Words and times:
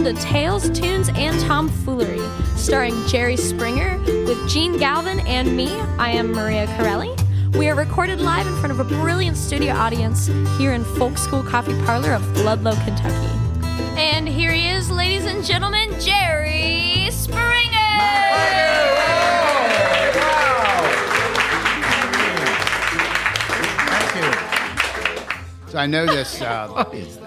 welcome 0.00 0.16
to 0.16 0.22
Tales, 0.22 0.70
Tunes, 0.70 1.10
and 1.14 1.38
Tomfoolery, 1.40 2.26
starring 2.56 2.94
Jerry 3.06 3.36
Springer 3.36 3.98
with 4.24 4.48
Gene 4.48 4.78
Galvin 4.78 5.20
and 5.26 5.54
me. 5.54 5.68
I 5.98 6.10
am 6.12 6.32
Maria 6.32 6.66
Corelli. 6.78 7.14
We 7.52 7.68
are 7.68 7.74
recorded 7.74 8.18
live 8.18 8.46
in 8.46 8.56
front 8.56 8.72
of 8.72 8.80
a 8.80 8.84
brilliant 8.84 9.36
studio 9.36 9.74
audience 9.74 10.28
here 10.56 10.72
in 10.72 10.84
Folk 10.84 11.18
School 11.18 11.42
Coffee 11.42 11.78
Parlor 11.84 12.14
of 12.14 12.36
Ludlow, 12.38 12.76
Kentucky. 12.76 13.28
And 13.98 14.26
here 14.26 14.52
he 14.52 14.68
is, 14.68 14.90
ladies 14.90 15.26
and 15.26 15.44
gentlemen, 15.44 15.90
Jerry 16.00 17.10
Springer! 17.10 17.36
Thank 23.90 24.16
you. 24.16 25.72
So 25.72 25.78
I 25.78 25.86
know 25.86 26.06
this. 26.06 26.40
Uh, 26.40 26.84
this? 26.92 27.18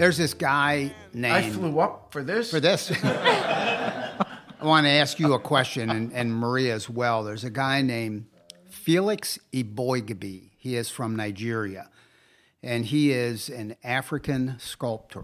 There's 0.00 0.16
this 0.16 0.32
guy 0.32 0.94
named 1.12 1.34
I 1.34 1.50
flew 1.50 1.78
up 1.78 2.10
for 2.10 2.24
this. 2.24 2.50
for 2.50 2.58
this. 2.58 2.90
I 3.04 4.24
want 4.62 4.86
to 4.86 4.90
ask 4.90 5.18
you 5.18 5.34
a 5.34 5.38
question, 5.38 5.90
and, 5.90 6.10
and 6.14 6.34
Maria 6.34 6.74
as 6.74 6.88
well. 6.88 7.22
There's 7.22 7.44
a 7.44 7.50
guy 7.50 7.82
named 7.82 8.24
Felix 8.70 9.38
Eboigbe. 9.52 10.52
He 10.56 10.76
is 10.76 10.88
from 10.88 11.16
Nigeria, 11.16 11.90
and 12.62 12.86
he 12.86 13.12
is 13.12 13.50
an 13.50 13.76
African 13.84 14.56
sculptor. 14.58 15.22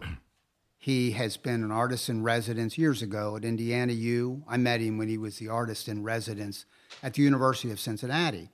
He 0.76 1.12
has 1.12 1.38
been 1.38 1.64
an 1.64 1.72
artist 1.72 2.10
in 2.10 2.22
residence 2.22 2.76
years 2.76 3.00
ago 3.00 3.34
at 3.34 3.46
Indiana 3.46 3.94
U. 3.94 4.44
I 4.46 4.58
met 4.58 4.82
him 4.82 4.98
when 4.98 5.08
he 5.08 5.16
was 5.16 5.38
the 5.38 5.48
artist 5.48 5.88
in 5.88 6.02
residence 6.02 6.66
at 7.02 7.14
the 7.14 7.22
University 7.22 7.70
of 7.70 7.80
Cincinnati. 7.80 8.50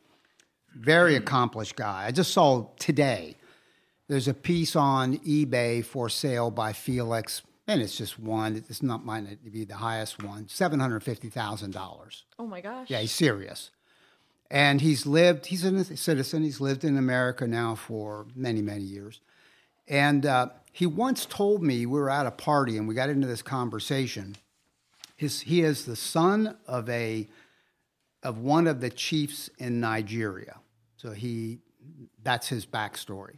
Very 0.76 1.16
accomplished 1.16 1.74
guy. 1.74 2.04
I 2.06 2.12
just 2.12 2.32
saw 2.32 2.68
today 2.78 3.38
there's 4.12 4.28
a 4.28 4.34
piece 4.34 4.76
on 4.76 5.16
eBay 5.20 5.82
for 5.82 6.10
sale 6.10 6.50
by 6.50 6.74
Felix, 6.74 7.40
and 7.66 7.80
it's 7.80 7.96
just 7.96 8.18
one. 8.18 8.62
It's 8.68 8.82
not 8.82 9.06
mine 9.06 9.38
to 9.42 9.50
be 9.50 9.64
the 9.64 9.76
highest 9.76 10.22
one. 10.22 10.48
Seven 10.48 10.80
hundred 10.80 11.02
fifty 11.02 11.30
thousand 11.30 11.70
dollars. 11.70 12.24
Oh 12.38 12.46
my 12.46 12.60
gosh. 12.60 12.90
Yeah, 12.90 13.00
he's 13.00 13.12
serious. 13.12 13.70
And 14.50 14.82
he's 14.82 15.06
lived. 15.06 15.46
He's 15.46 15.64
a 15.64 15.96
citizen. 15.96 16.42
He's 16.42 16.60
lived 16.60 16.84
in 16.84 16.98
America 16.98 17.46
now 17.46 17.74
for 17.74 18.26
many, 18.34 18.60
many 18.60 18.82
years. 18.82 19.22
And 19.88 20.26
uh, 20.26 20.50
he 20.72 20.84
once 20.84 21.24
told 21.24 21.62
me 21.62 21.86
we 21.86 21.98
were 21.98 22.10
at 22.10 22.26
a 22.26 22.30
party 22.30 22.76
and 22.76 22.86
we 22.86 22.94
got 22.94 23.08
into 23.08 23.26
this 23.26 23.40
conversation. 23.40 24.36
His, 25.16 25.40
he 25.40 25.62
is 25.62 25.86
the 25.86 25.96
son 25.96 26.58
of 26.66 26.86
a 26.90 27.28
of 28.22 28.36
one 28.40 28.66
of 28.66 28.82
the 28.82 28.90
chiefs 28.90 29.48
in 29.56 29.80
Nigeria. 29.80 30.58
So 30.98 31.12
he 31.12 31.60
that's 32.22 32.48
his 32.48 32.66
backstory. 32.66 33.36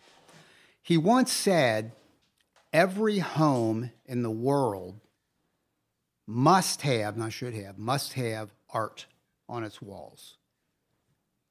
He 0.85 0.99
once 0.99 1.33
said, 1.33 1.93
every 2.71 3.19
home 3.19 3.91
in 4.05 4.23
the 4.23 4.31
world 4.31 5.01
must 6.27 6.83
have, 6.83 7.17
not 7.17 7.33
should 7.33 7.55
have, 7.55 7.79
must 7.79 8.13
have 8.13 8.51
art 8.69 9.07
on 9.49 9.65
its 9.65 9.81
walls. 9.81 10.37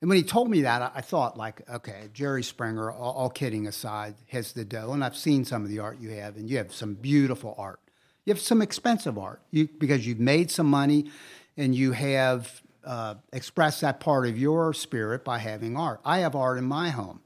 And 0.01 0.09
when 0.09 0.17
he 0.17 0.23
told 0.23 0.51
me 0.51 0.61
that, 0.61 0.93
I- 0.95 1.01
thought, 1.01 1.35
like, 1.35 1.67
okay, 1.67 2.09
Jerry 2.13 2.43
Springer, 2.43 2.91
all, 2.91 3.13
all 3.13 3.29
kidding 3.31 3.65
aside, 3.65 4.13
has 4.27 4.53
the 4.53 4.65
dough. 4.65 4.93
And 4.93 5.03
I've 5.03 5.15
seen 5.15 5.45
some 5.45 5.63
of 5.63 5.69
the 5.69 5.79
art 5.79 5.99
you 5.99 6.11
have, 6.11 6.35
and 6.35 6.47
you 6.47 6.57
have 6.57 6.71
some 6.71 6.93
beautiful 6.93 7.55
art. 7.57 7.79
You 8.25 8.33
have 8.33 8.41
some 8.41 8.61
expensive 8.61 9.17
art 9.17 9.41
you, 9.49 9.67
because 9.79 10.05
you've 10.05 10.19
made 10.19 10.51
some 10.51 10.67
money 10.67 11.09
and 11.57 11.73
you 11.73 11.93
have 11.93 12.61
uh, 12.83 13.15
expressed 13.31 13.81
that 13.81 13.99
part 13.99 14.27
of 14.27 14.37
your 14.37 14.73
spirit 14.73 15.23
by 15.23 15.39
having 15.39 15.75
art. 15.75 16.01
I 16.05 16.19
have 16.19 16.35
art 16.35 16.59
in 16.59 16.65
my 16.65 16.89
home, 16.89 17.21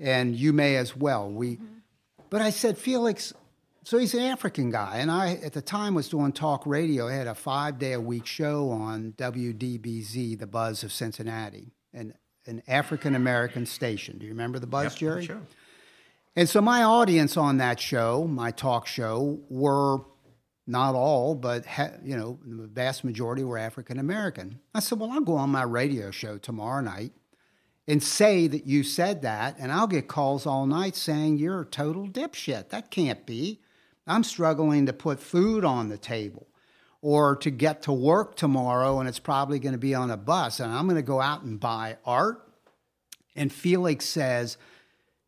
and 0.00 0.34
you 0.34 0.52
may 0.52 0.76
as 0.76 0.96
well. 0.96 1.30
We, 1.30 1.56
mm-hmm. 1.56 1.64
but 2.30 2.40
I 2.40 2.50
said, 2.50 2.78
Felix, 2.78 3.32
so 3.84 3.98
he's 3.98 4.14
an 4.14 4.20
African 4.20 4.70
guy, 4.70 4.98
and 4.98 5.10
I 5.10 5.34
at 5.44 5.52
the 5.52 5.62
time 5.62 5.94
was 5.94 6.08
doing 6.08 6.32
talk 6.32 6.66
radio. 6.66 7.08
I 7.08 7.14
had 7.14 7.26
a 7.26 7.34
five 7.34 7.78
day 7.78 7.92
a 7.92 8.00
week 8.00 8.26
show 8.26 8.70
on 8.70 9.14
WDBZ, 9.16 10.38
the 10.38 10.46
Buzz 10.46 10.82
of 10.82 10.92
Cincinnati, 10.92 11.72
an 11.92 12.14
an 12.46 12.62
African 12.68 13.14
American 13.14 13.66
station. 13.66 14.18
Do 14.18 14.26
you 14.26 14.32
remember 14.32 14.58
the 14.58 14.66
Buzz, 14.66 14.94
Jerry? 14.94 15.26
Sure. 15.26 15.40
And 16.36 16.48
so 16.48 16.60
my 16.60 16.82
audience 16.82 17.36
on 17.36 17.58
that 17.58 17.80
show, 17.80 18.26
my 18.26 18.50
talk 18.50 18.86
show, 18.86 19.40
were 19.48 19.98
not 20.66 20.94
all, 20.94 21.34
but 21.34 21.66
ha- 21.66 21.90
you 22.04 22.16
know, 22.16 22.38
the 22.46 22.66
vast 22.66 23.02
majority 23.02 23.42
were 23.42 23.58
African 23.58 23.98
American. 23.98 24.60
I 24.74 24.80
said, 24.80 24.98
"Well, 24.98 25.10
I'll 25.10 25.20
go 25.20 25.36
on 25.36 25.50
my 25.50 25.62
radio 25.62 26.10
show 26.10 26.38
tomorrow 26.38 26.80
night 26.82 27.12
and 27.90 28.02
say 28.02 28.46
that 28.46 28.66
you 28.66 28.82
said 28.82 29.22
that, 29.22 29.56
and 29.58 29.72
I'll 29.72 29.86
get 29.86 30.08
calls 30.08 30.46
all 30.46 30.66
night 30.66 30.96
saying 30.96 31.38
you're 31.38 31.62
a 31.62 31.66
total 31.66 32.06
dipshit. 32.08 32.68
That 32.70 32.90
can't 32.90 33.26
be. 33.26 33.60
I'm 34.06 34.24
struggling 34.24 34.86
to 34.86 34.92
put 34.92 35.20
food 35.20 35.64
on 35.64 35.88
the 35.88 35.98
table." 35.98 36.46
Or 37.02 37.34
to 37.36 37.50
get 37.50 37.80
to 37.84 37.92
work 37.94 38.36
tomorrow, 38.36 39.00
and 39.00 39.08
it's 39.08 39.18
probably 39.18 39.58
going 39.58 39.72
to 39.72 39.78
be 39.78 39.94
on 39.94 40.10
a 40.10 40.18
bus, 40.18 40.60
and 40.60 40.70
I'm 40.70 40.84
going 40.84 40.96
to 40.96 41.02
go 41.02 41.18
out 41.18 41.40
and 41.40 41.58
buy 41.58 41.96
art. 42.04 42.46
And 43.34 43.50
Felix 43.50 44.04
says, 44.04 44.58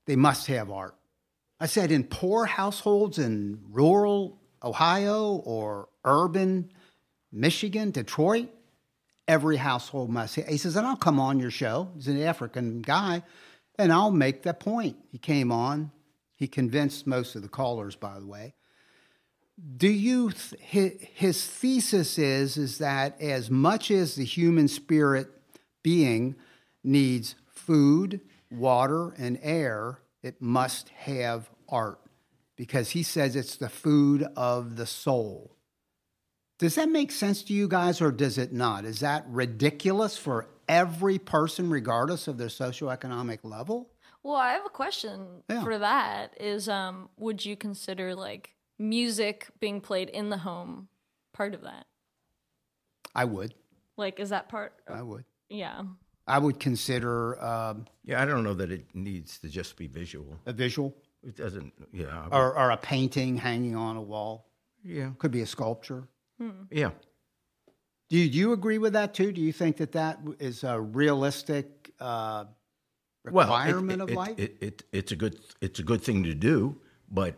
they 0.04 0.16
must 0.16 0.48
have 0.48 0.70
art. 0.70 0.94
I 1.58 1.64
said, 1.64 1.90
in 1.90 2.04
poor 2.04 2.44
households 2.44 3.18
in 3.18 3.60
rural 3.70 4.38
Ohio 4.62 5.36
or 5.46 5.88
urban 6.04 6.70
Michigan, 7.32 7.90
Detroit, 7.90 8.50
every 9.28 9.56
household 9.56 10.10
must. 10.10 10.34
He 10.34 10.58
says, 10.58 10.76
and 10.76 10.86
I'll 10.86 10.96
come 10.96 11.20
on 11.20 11.38
your 11.38 11.50
show. 11.50 11.90
He's 11.94 12.08
an 12.08 12.22
African 12.22 12.82
guy, 12.82 13.22
and 13.78 13.92
I'll 13.92 14.10
make 14.10 14.42
that 14.42 14.60
point. 14.60 14.96
He 15.10 15.18
came 15.18 15.52
on. 15.52 15.90
He 16.34 16.48
convinced 16.48 17.06
most 17.06 17.36
of 17.36 17.42
the 17.42 17.48
callers, 17.48 17.94
by 17.96 18.18
the 18.18 18.26
way. 18.26 18.54
Do 19.76 19.88
you? 19.88 20.32
Th- 20.70 20.98
his 21.14 21.46
thesis 21.46 22.18
is 22.18 22.56
is 22.56 22.78
that 22.78 23.20
as 23.20 23.50
much 23.50 23.90
as 23.90 24.14
the 24.14 24.24
human 24.24 24.66
spirit 24.66 25.28
being 25.82 26.34
needs 26.82 27.34
food, 27.46 28.20
water, 28.50 29.10
and 29.18 29.38
air, 29.42 29.98
it 30.22 30.40
must 30.40 30.88
have 30.90 31.50
art 31.68 32.00
because 32.56 32.90
he 32.90 33.02
says 33.02 33.36
it's 33.36 33.56
the 33.56 33.68
food 33.68 34.26
of 34.36 34.76
the 34.76 34.86
soul. 34.86 35.56
Does 36.62 36.76
that 36.76 36.88
make 36.88 37.10
sense 37.10 37.42
to 37.42 37.52
you 37.52 37.66
guys 37.66 38.00
or 38.00 38.12
does 38.12 38.38
it 38.38 38.52
not? 38.52 38.84
Is 38.84 39.00
that 39.00 39.24
ridiculous 39.26 40.16
for 40.16 40.46
every 40.68 41.18
person, 41.18 41.68
regardless 41.68 42.28
of 42.28 42.38
their 42.38 42.46
socioeconomic 42.46 43.40
level? 43.42 43.90
Well, 44.22 44.36
I 44.36 44.52
have 44.52 44.64
a 44.64 44.68
question 44.68 45.42
Yeah. 45.50 45.64
for 45.64 45.76
that. 45.78 46.40
Is 46.40 46.68
um, 46.68 47.08
would 47.18 47.44
you 47.44 47.56
consider 47.56 48.14
like 48.14 48.54
music 48.78 49.48
being 49.58 49.80
played 49.80 50.08
in 50.10 50.30
the 50.30 50.36
home 50.38 50.86
part 51.32 51.52
of 51.54 51.62
that? 51.62 51.86
I 53.12 53.24
would. 53.24 53.54
Like, 53.96 54.20
is 54.20 54.28
that 54.30 54.48
part? 54.48 54.72
I 54.88 55.02
would. 55.02 55.24
yeah. 55.48 55.82
I 56.28 56.38
would 56.38 56.60
consider 56.60 57.42
um, 57.44 57.86
Yeah, 58.04 58.22
I 58.22 58.24
don't 58.24 58.44
know 58.44 58.54
that 58.54 58.70
it 58.70 58.84
needs 58.94 59.38
to 59.40 59.48
just 59.48 59.76
be 59.76 59.88
visual. 59.88 60.38
a 60.46 60.52
visual 60.52 60.94
It 61.24 61.34
doesn't. 61.36 61.72
Yeah. 61.92 62.28
or, 62.30 62.56
or 62.56 62.70
a 62.70 62.76
painting 62.76 63.36
hanging 63.36 63.74
on 63.74 63.96
a 63.96 64.00
wall. 64.02 64.46
yeah. 64.84 65.10
Could 65.18 65.32
be 65.32 65.40
a 65.42 65.46
sculpture. 65.46 66.06
Yeah. 66.70 66.90
Do 68.08 68.18
you, 68.18 68.28
do 68.30 68.36
you 68.38 68.52
agree 68.52 68.78
with 68.78 68.92
that 68.92 69.14
too? 69.14 69.32
Do 69.32 69.40
you 69.40 69.52
think 69.52 69.78
that 69.78 69.92
that 69.92 70.20
is 70.38 70.64
a 70.64 70.78
realistic 70.80 71.92
uh, 71.98 72.44
Well, 73.30 73.46
it- 73.46 73.66
requirement 73.66 74.02
it, 74.02 74.10
of 74.10 74.16
life? 74.16 74.38
It, 74.38 74.56
it, 74.60 74.82
it's 74.92 75.12
a 75.12 75.16
good. 75.16 75.38
It's 75.60 75.78
a 75.78 75.82
good 75.82 76.02
thing 76.02 76.22
to 76.24 76.34
do, 76.34 76.76
but 77.10 77.36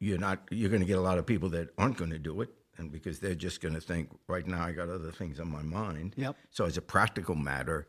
you're 0.00 0.18
not. 0.18 0.40
You're 0.50 0.70
going 0.70 0.80
to 0.82 0.86
get 0.86 0.98
a 0.98 1.02
lot 1.02 1.18
of 1.18 1.26
people 1.26 1.48
that 1.50 1.70
aren't 1.78 1.96
going 1.98 2.10
to 2.10 2.18
do 2.18 2.40
it, 2.40 2.50
and 2.78 2.90
because 2.90 3.20
they're 3.20 3.34
just 3.34 3.60
going 3.60 3.74
to 3.74 3.80
think, 3.80 4.10
right 4.26 4.46
now, 4.46 4.64
I 4.64 4.72
got 4.72 4.88
other 4.88 5.12
things 5.12 5.38
on 5.38 5.50
my 5.50 5.62
mind. 5.62 6.14
Yep. 6.16 6.36
So 6.50 6.64
as 6.64 6.76
a 6.76 6.82
practical 6.82 7.34
matter, 7.34 7.86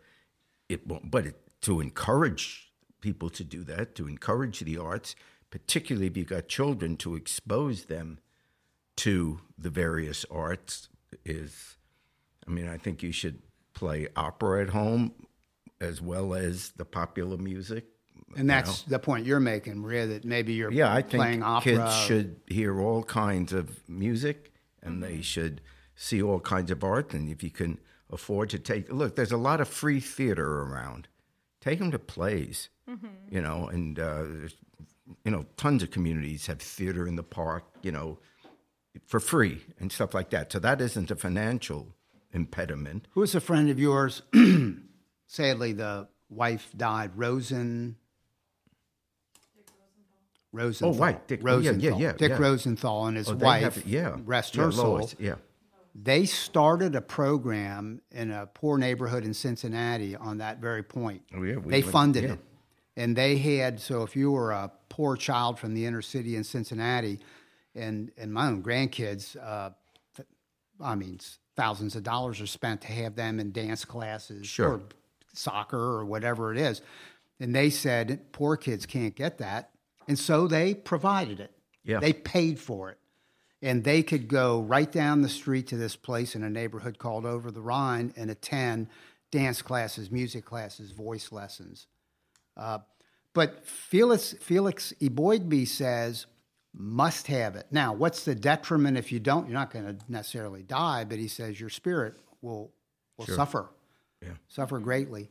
it 0.69 0.86
won't. 0.86 1.09
But 1.09 1.25
it, 1.28 1.62
to 1.62 1.80
encourage 1.80 2.72
people 3.00 3.30
to 3.31 3.44
do 3.44 3.63
that, 3.63 3.96
to 3.96 4.07
encourage 4.07 4.60
the 4.60 4.77
arts, 4.77 5.16
particularly 5.50 6.07
if 6.07 6.18
you 6.18 6.25
got 6.25 6.48
children, 6.48 6.98
to 6.98 7.16
expose 7.16 7.86
them 7.86 8.19
to 9.03 9.39
the 9.57 9.69
various 9.69 10.25
arts 10.31 10.89
is. 11.25 11.77
I 12.48 12.51
mean, 12.51 12.68
I 12.68 12.77
think 12.77 13.03
you 13.03 13.12
should 13.12 13.39
play 13.74 14.07
opera 14.15 14.63
at 14.63 14.69
home 14.69 15.13
as 15.80 16.01
well 16.01 16.33
as 16.33 16.71
the 16.75 16.86
popular 16.86 17.38
music. 17.38 17.86
and 18.36 18.50
that's 18.50 18.81
the 18.83 19.00
point 19.00 19.25
you're 19.25 19.39
making, 19.39 19.77
Maria. 19.80 20.07
That 20.07 20.25
maybe 20.25 20.53
you're 20.53 20.71
Yeah, 20.71 20.94
I 20.94 21.01
think 21.01 21.44
opera. 21.44 21.62
kids 21.75 21.95
should 22.07 22.36
hear 22.48 22.80
all 22.81 23.03
kinds 23.03 23.53
of 23.53 23.65
music 23.89 24.51
and 24.83 24.94
Mm-hmm. 24.95 25.01
they 25.15 25.21
should 25.21 25.62
see 25.95 26.21
all 26.21 26.39
kinds 26.39 26.71
of 26.71 26.83
art. 26.83 27.13
And 27.13 27.30
if 27.30 27.44
you 27.44 27.51
can 27.51 27.80
afford 28.09 28.50
to 28.50 28.59
take, 28.59 28.92
look, 28.92 29.15
there's 29.15 29.31
a 29.31 29.38
lot 29.38 29.62
of 29.62 29.68
free 29.68 30.00
theater 30.00 30.62
around. 30.63 31.07
Take 31.62 31.80
them 31.80 31.92
to 31.92 32.00
plays, 32.00 32.69
Mm-hmm. 32.89 33.07
you 33.36 33.42
know, 33.42 33.68
and, 33.68 34.00
uh, 34.00 34.24
there's, 34.24 34.56
you 35.24 35.31
know, 35.31 35.45
tons 35.56 35.83
of 35.83 35.92
communities 35.92 36.48
have 36.48 36.59
theater 36.62 37.07
in 37.07 37.15
the 37.15 37.24
park, 37.24 37.63
you 37.83 37.92
know, 37.92 38.18
for 39.05 39.19
free 39.19 39.61
and 39.79 39.91
stuff 39.91 40.13
like 40.13 40.29
that. 40.31 40.51
So 40.51 40.59
that 40.59 40.81
isn't 40.81 41.11
a 41.11 41.15
financial 41.15 41.95
impediment. 42.31 43.07
Who's 43.11 43.35
a 43.35 43.41
friend 43.41 43.69
of 43.69 43.79
yours? 43.79 44.21
Sadly, 45.27 45.73
the 45.73 46.07
wife 46.29 46.71
died. 46.75 47.11
Rosen. 47.15 47.95
Rosenthal. 50.53 50.95
Oh, 50.95 50.99
right. 51.05 51.27
Dick- 51.27 51.41
oh, 51.45 51.59
yeah, 51.59 51.71
yeah, 51.71 51.95
yeah, 51.97 52.11
Dick 52.13 52.31
yeah. 52.31 52.38
Rosenthal 52.38 53.05
and 53.05 53.15
his 53.15 53.29
Oh, 53.29 53.35
wife, 53.35 53.63
have 53.63 53.85
yeah. 53.85 54.17
rest 54.25 54.55
yeah, 54.55 54.63
her 54.65 54.71
soul. 54.71 54.95
Lois, 54.95 55.15
yeah. 55.17 55.35
They 55.95 56.25
started 56.25 56.95
a 56.95 57.01
program 57.01 58.01
in 58.11 58.31
a 58.31 58.47
poor 58.47 58.77
neighborhood 58.77 59.23
in 59.23 59.33
Cincinnati 59.33 60.15
on 60.15 60.38
that 60.39 60.59
very 60.59 60.83
point. 60.83 61.21
Oh, 61.35 61.43
yeah, 61.43 61.57
we 61.57 61.71
they 61.71 61.81
funded 61.81 62.23
yeah. 62.23 62.33
it. 62.33 62.39
And 62.97 63.15
they 63.15 63.38
had, 63.38 63.79
so 63.79 64.03
if 64.03 64.15
you 64.15 64.31
were 64.31 64.51
a 64.51 64.71
poor 64.89 65.15
child 65.15 65.57
from 65.57 65.73
the 65.73 65.85
inner 65.85 66.01
city 66.01 66.35
in 66.35 66.43
Cincinnati, 66.43 67.19
and, 67.75 68.12
and 68.18 68.33
my 68.33 68.47
own 68.47 68.63
grandkids, 68.63 69.35
uh, 69.41 69.71
th- 70.15 70.27
I 70.79 70.95
mean, 70.95 71.19
thousands 71.56 71.95
of 71.95 72.03
dollars 72.03 72.41
are 72.41 72.47
spent 72.47 72.81
to 72.81 72.88
have 72.88 73.15
them 73.15 73.39
in 73.39 73.51
dance 73.51 73.85
classes 73.85 74.47
Sure. 74.47 74.69
or 74.73 74.81
soccer 75.33 75.77
or 75.79 76.06
whatever 76.06 76.51
it 76.51 76.57
is. 76.57 76.81
And 77.39 77.56
they 77.56 77.69
said, 77.69 78.31
poor 78.31 78.57
kids 78.57 78.85
can't 78.85 79.15
get 79.15 79.38
that. 79.39 79.71
And 80.07 80.18
so 80.18 80.47
they 80.47 80.73
provided 80.73 81.39
it. 81.39 81.51
Yeah. 81.83 82.00
They 82.00 82.13
paid 82.13 82.59
for 82.59 82.89
it 82.91 82.97
and 83.62 83.83
they 83.83 84.03
could 84.03 84.27
go 84.27 84.62
right 84.62 84.91
down 84.91 85.21
the 85.21 85.29
street 85.29 85.67
to 85.67 85.77
this 85.77 85.95
place 85.95 86.35
in 86.35 86.44
a 86.44 86.50
neighborhood 86.50 86.97
called 86.97 87.25
Over 87.25 87.51
the 87.51 87.62
Rhine 87.62 88.13
and 88.15 88.29
attend 88.29 88.88
dance 89.31 89.62
classes, 89.62 90.12
music 90.12 90.45
classes, 90.45 90.91
voice 90.91 91.31
lessons. 91.31 91.88
Uh, 92.57 92.79
but 93.33 93.65
Felix 93.65 94.33
Felix 94.41 94.94
Eboigbe 95.01 95.67
says 95.67 96.25
must 96.73 97.27
have 97.27 97.56
it. 97.56 97.68
Now, 97.71 97.94
what's 97.94 98.23
the 98.23 98.35
detriment 98.35 98.97
if 98.97 99.12
you 99.12 99.19
don't? 99.19 99.45
You're 99.47 99.59
not 99.59 99.71
going 99.71 99.85
to 99.85 99.97
necessarily 100.07 100.63
die, 100.63 101.03
but 101.03 101.18
he 101.19 101.27
says 101.27 101.59
your 101.59 101.69
spirit 101.69 102.15
will 102.41 102.71
will 103.18 103.27
suffer, 103.27 103.69
Yeah. 104.21 104.33
suffer 104.47 104.79
greatly. 104.79 105.29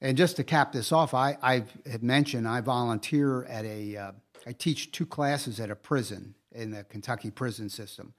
And 0.00 0.16
just 0.16 0.36
to 0.36 0.44
cap 0.44 0.72
this 0.72 0.92
off, 0.92 1.14
I 1.14 1.38
I 1.42 1.64
had 1.90 2.02
mentioned 2.02 2.46
I 2.46 2.60
volunteer 2.60 3.44
at 3.44 3.64
a 3.64 3.96
uh, 3.96 4.12
I 4.46 4.52
teach 4.52 4.92
two 4.92 5.06
classes 5.06 5.58
at 5.58 5.70
a 5.70 5.76
prison 5.76 6.34
in 6.52 6.70
the 6.70 6.84
Kentucky 6.84 7.30
prison 7.30 7.68
system 7.68 8.14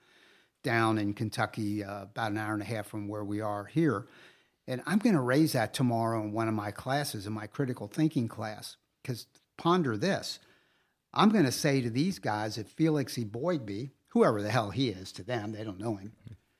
down 0.63 0.97
in 0.97 1.13
Kentucky, 1.13 1.83
uh, 1.83 2.03
about 2.03 2.31
an 2.31 2.37
hour 2.37 2.53
and 2.53 2.61
a 2.61 2.65
half 2.65 2.87
from 2.87 3.07
where 3.07 3.23
we 3.23 3.39
are 3.41 3.65
here. 3.65 4.07
And 4.67 4.81
I'm 4.85 4.97
going 4.99 5.15
to 5.15 5.21
raise 5.21 5.53
that 5.53 5.73
tomorrow 5.73 6.21
in 6.21 6.33
one 6.33 6.49
of 6.49 6.53
my 6.53 6.71
classes, 6.71 7.25
in 7.25 7.31
my 7.31 7.47
critical 7.47 7.87
thinking 7.87 8.27
class. 8.27 8.75
Because 9.01 9.27
ponder 9.57 9.95
this 9.95 10.39
I'm 11.17 11.29
going 11.29 11.45
to 11.45 11.51
say 11.51 11.81
to 11.81 11.89
these 11.89 12.19
guys 12.19 12.57
if 12.57 12.67
Felix 12.67 13.17
E. 13.17 13.25
Boydby, 13.25 13.89
whoever 14.09 14.41
the 14.41 14.51
hell 14.51 14.69
he 14.69 14.89
is 14.89 15.11
to 15.13 15.23
them, 15.23 15.51
they 15.51 15.63
don't 15.63 15.79
know 15.79 15.95
him, 15.95 16.13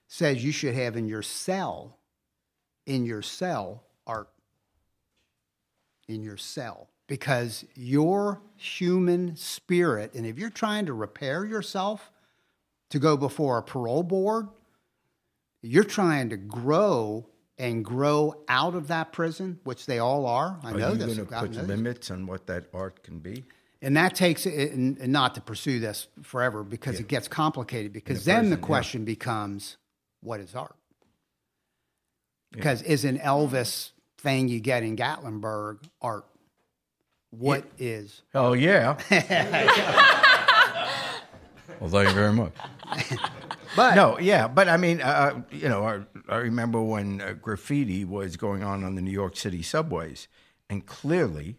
says 0.08 0.44
you 0.44 0.52
should 0.52 0.74
have 0.74 0.98
in 0.98 1.08
your 1.08 1.22
cell, 1.22 2.00
in 2.88 3.06
your 3.06 3.22
cell, 3.22 3.84
art. 4.08 4.30
In 6.08 6.24
your 6.24 6.38
cell. 6.38 6.90
Because 7.06 7.66
your 7.76 8.42
human 8.56 9.36
spirit, 9.36 10.14
and 10.16 10.26
if 10.26 10.40
you're 10.40 10.50
trying 10.50 10.88
to 10.88 10.94
repair 10.94 11.46
yourself 11.46 12.12
to 12.90 13.00
go 13.00 13.16
before 13.16 13.60
a 13.60 13.64
parole 13.64 14.04
board, 14.04 14.48
you're 15.62 15.84
trying 15.84 16.30
to 16.30 16.38
grow 16.38 17.28
and 17.58 17.84
grow 17.86 18.44
out 18.48 18.76
of 18.76 18.88
that 18.88 19.12
prison, 19.12 19.60
which 19.64 19.86
they 19.86 20.00
all 20.00 20.26
are. 20.26 20.60
I 20.64 20.72
Are 20.72 20.78
know 20.78 20.92
you 20.92 20.96
this. 20.98 21.16
going 21.16 21.28
to 21.28 21.40
put 21.40 21.68
limits 21.68 22.12
on 22.12 22.26
what 22.26 22.48
that 22.48 22.66
art 22.74 23.04
can 23.04 23.20
be? 23.20 23.46
And 23.82 23.96
that 23.98 24.16
takes 24.16 24.46
it, 24.46 24.72
and, 24.72 24.98
and 24.98 25.12
not 25.12 25.36
to 25.36 25.42
pursue 25.42 25.80
this 25.80 26.08
forever 26.24 26.64
because 26.64 27.00
it 27.00 27.08
gets 27.08 27.28
complicated. 27.28 27.94
Because 27.94 28.26
then 28.26 28.40
prison, 28.40 28.50
the 28.50 28.56
yeah. 28.58 28.66
question 28.66 29.06
becomes, 29.06 29.78
what 30.22 30.40
is 30.40 30.56
art? 30.56 30.76
Because 32.52 32.82
is 32.82 33.06
an 33.06 33.20
Elvis 33.20 33.92
thing 34.18 34.48
you 34.48 34.60
get 34.60 34.84
in 34.84 34.96
Gatlinburg 34.96 35.84
art? 36.02 36.26
What 37.30 37.66
is? 37.78 38.24
Oh 38.34 38.54
yeah. 38.54 38.98
well, 41.80 41.90
thank 41.90 42.10
you 42.10 42.16
very 42.16 42.34
much. 42.34 42.54
But 43.76 43.96
No, 43.96 44.18
yeah, 44.18 44.48
but 44.48 44.68
I 44.68 44.78
mean, 44.78 45.02
uh, 45.02 45.44
you 45.52 45.70
know, 45.70 45.84
I, 45.86 46.34
I 46.34 46.38
remember 46.38 46.82
when 46.82 47.22
uh, 47.22 47.34
graffiti 47.34 48.06
was 48.06 48.36
going 48.36 48.64
on 48.64 48.84
on 48.84 48.96
the 48.96 49.02
New 49.02 49.12
York 49.12 49.38
City 49.38 49.62
subways, 49.62 50.28
and 50.68 50.84
clearly, 50.86 51.58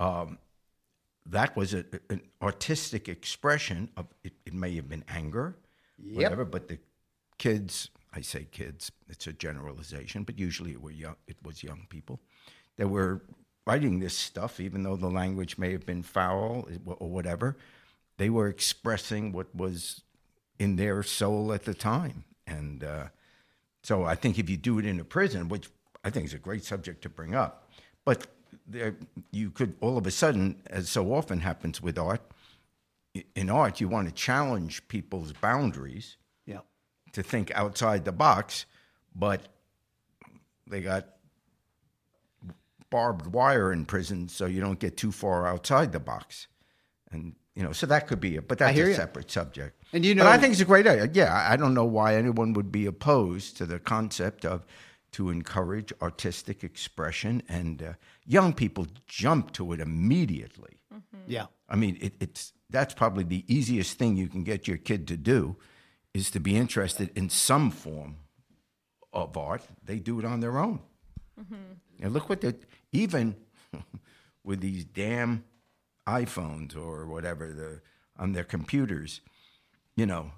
um, 0.00 0.38
that 1.26 1.56
was 1.56 1.74
a, 1.74 1.84
an 2.10 2.22
artistic 2.42 3.08
expression 3.08 3.88
of. 3.96 4.06
It, 4.22 4.34
it 4.44 4.54
may 4.54 4.74
have 4.76 4.88
been 4.88 5.04
anger, 5.08 5.56
whatever, 6.12 6.44
but 6.44 6.68
the 6.68 6.78
kids. 7.38 7.90
I 8.16 8.20
say 8.20 8.46
kids. 8.50 8.92
It's 9.08 9.26
a 9.26 9.32
generalization, 9.32 10.22
but 10.22 10.38
usually 10.38 10.72
it 10.72 10.80
were 10.80 10.92
young. 10.92 11.16
It 11.26 11.36
was 11.42 11.62
young 11.62 11.86
people 11.88 12.20
that 12.76 12.88
were 12.88 13.22
writing 13.66 13.98
this 13.98 14.16
stuff, 14.16 14.60
even 14.60 14.82
though 14.82 14.96
the 14.96 15.08
language 15.10 15.58
may 15.58 15.72
have 15.72 15.86
been 15.86 16.02
foul 16.02 16.68
or 16.86 17.08
whatever. 17.08 17.56
They 18.18 18.30
were 18.30 18.48
expressing 18.48 19.32
what 19.32 19.54
was 19.54 20.02
in 20.58 20.76
their 20.76 21.02
soul 21.02 21.52
at 21.52 21.64
the 21.64 21.74
time. 21.74 22.24
And 22.46 22.84
uh, 22.84 23.08
so 23.82 24.04
I 24.04 24.14
think 24.14 24.38
if 24.38 24.48
you 24.48 24.56
do 24.56 24.78
it 24.78 24.86
in 24.86 25.00
a 25.00 25.04
prison, 25.04 25.48
which 25.48 25.68
I 26.04 26.10
think 26.10 26.26
is 26.26 26.34
a 26.34 26.38
great 26.38 26.64
subject 26.64 27.02
to 27.02 27.08
bring 27.08 27.34
up, 27.34 27.70
but 28.04 28.26
there, 28.66 28.96
you 29.30 29.50
could 29.50 29.74
all 29.80 29.96
of 29.96 30.06
a 30.06 30.10
sudden, 30.10 30.62
as 30.66 30.88
so 30.88 31.12
often 31.12 31.40
happens 31.40 31.82
with 31.82 31.98
art, 31.98 32.22
in 33.34 33.50
art, 33.50 33.80
you 33.80 33.88
want 33.88 34.08
to 34.08 34.14
challenge 34.14 34.86
people's 34.88 35.32
boundaries 35.32 36.16
yeah, 36.46 36.60
to 37.12 37.22
think 37.22 37.50
outside 37.54 38.04
the 38.04 38.12
box, 38.12 38.66
but 39.14 39.42
they 40.66 40.80
got 40.80 41.06
barbed 42.90 43.26
wire 43.28 43.72
in 43.72 43.84
prison, 43.84 44.28
so 44.28 44.46
you 44.46 44.60
don't 44.60 44.78
get 44.78 44.96
too 44.96 45.12
far 45.12 45.46
outside 45.46 45.92
the 45.92 46.00
box. 46.00 46.48
And 47.10 47.34
you 47.54 47.62
know, 47.62 47.72
so 47.72 47.86
that 47.86 48.08
could 48.08 48.20
be 48.20 48.36
it, 48.36 48.48
but 48.48 48.58
that's 48.58 48.76
a 48.76 48.94
separate 48.94 49.30
subject. 49.30 49.80
And 49.92 50.04
you 50.04 50.14
know, 50.14 50.24
but 50.24 50.32
I 50.32 50.38
think 50.38 50.52
it's 50.52 50.60
a 50.60 50.64
great 50.64 50.86
idea. 50.86 51.08
Yeah, 51.12 51.46
I 51.48 51.56
don't 51.56 51.74
know 51.74 51.84
why 51.84 52.16
anyone 52.16 52.52
would 52.54 52.72
be 52.72 52.86
opposed 52.86 53.56
to 53.58 53.66
the 53.66 53.78
concept 53.78 54.44
of 54.44 54.64
to 55.14 55.30
encourage 55.30 55.92
artistic 56.02 56.64
expression, 56.64 57.42
and 57.48 57.82
uh, 57.82 57.92
young 58.26 58.52
people 58.52 58.86
jump 59.06 59.52
to 59.52 59.72
it 59.72 59.80
immediately. 59.80 60.80
yeah. 61.26 61.46
I 61.68 61.76
mean, 61.76 61.96
it, 62.00 62.14
it's 62.20 62.52
that's 62.68 62.94
probably 62.94 63.24
the 63.24 63.44
easiest 63.46 63.96
thing 63.96 64.16
you 64.16 64.28
can 64.28 64.42
get 64.42 64.66
your 64.66 64.76
kid 64.76 65.06
to 65.08 65.16
do 65.16 65.56
is 66.12 66.30
to 66.32 66.40
be 66.40 66.56
interested 66.56 67.10
in 67.16 67.30
some 67.30 67.70
form 67.70 68.16
of 69.12 69.36
art. 69.36 69.62
They 69.84 69.98
do 69.98 70.18
it 70.18 70.24
on 70.24 70.40
their 70.40 70.58
own. 70.58 70.80
And 72.00 72.12
look 72.12 72.28
what 72.28 72.40
they 72.40 72.54
even 72.92 73.36
with 74.44 74.60
these 74.60 74.84
damn 74.84 75.44
iPhones 76.06 76.76
or 76.76 77.06
whatever 77.06 77.52
the 77.52 77.80
on 78.16 78.32
their 78.32 78.44
computers, 78.44 79.20
you 79.96 80.06
know, 80.06 80.32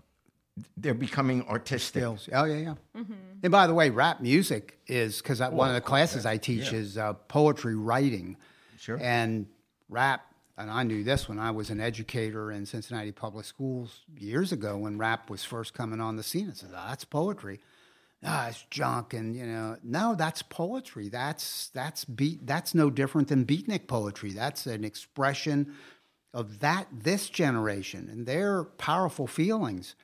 they're 0.77 0.95
becoming 0.95 1.47
artistic. 1.49 2.01
skills. 2.01 2.29
Oh 2.33 2.45
yeah, 2.45 2.75
yeah. 2.95 3.03
And 3.43 3.53
by 3.53 3.67
the 3.67 3.75
way, 3.75 3.91
rap 3.91 4.21
music 4.21 4.79
is 4.87 5.21
because 5.21 5.41
one 5.41 5.69
of 5.69 5.75
the 5.75 5.81
classes 5.81 6.25
I 6.25 6.37
teach 6.39 6.73
is 6.73 6.97
uh, 6.97 7.13
poetry 7.15 7.77
writing. 7.77 8.37
Sure. 8.79 8.99
And 9.01 9.47
rap, 9.89 10.25
and 10.57 10.71
I 10.71 10.83
knew 10.83 11.05
this 11.05 11.29
when 11.29 11.39
I 11.39 11.51
was 11.51 11.71
an 11.71 11.81
educator 11.81 12.51
in 12.51 12.65
Cincinnati 12.65 13.13
Public 13.13 13.45
Schools 13.45 14.01
years 14.17 14.53
ago 14.53 14.79
when 14.79 14.97
rap 14.97 15.29
was 15.29 15.45
first 15.45 15.75
coming 15.75 16.01
on 16.01 16.17
the 16.17 16.23
scene. 16.23 16.49
I 16.51 16.55
said, 16.55 16.71
oh, 16.73 16.85
"That's 16.89 17.05
poetry." 17.05 17.61
Ah, 18.25 18.49
it's 18.49 18.65
junk, 18.71 19.13
and 19.13 19.37
you 19.37 19.45
know, 19.47 19.77
no, 19.83 20.15
that's 20.15 20.41
poetry. 20.43 21.11
That's 21.11 21.69
that's 21.69 22.05
beat. 22.07 22.47
That's 22.47 22.75
no 22.75 22.89
different 22.89 23.29
than 23.29 23.45
beatnik 23.45 23.87
poetry. 23.87 24.31
That's 24.31 24.67
an 24.67 24.85
expression 24.85 25.75
of 26.33 26.61
that 26.61 26.87
this 26.91 27.29
generation 27.29 28.09
and 28.11 28.27
their 28.27 28.65
powerful 28.65 29.27
feelings 29.27 29.95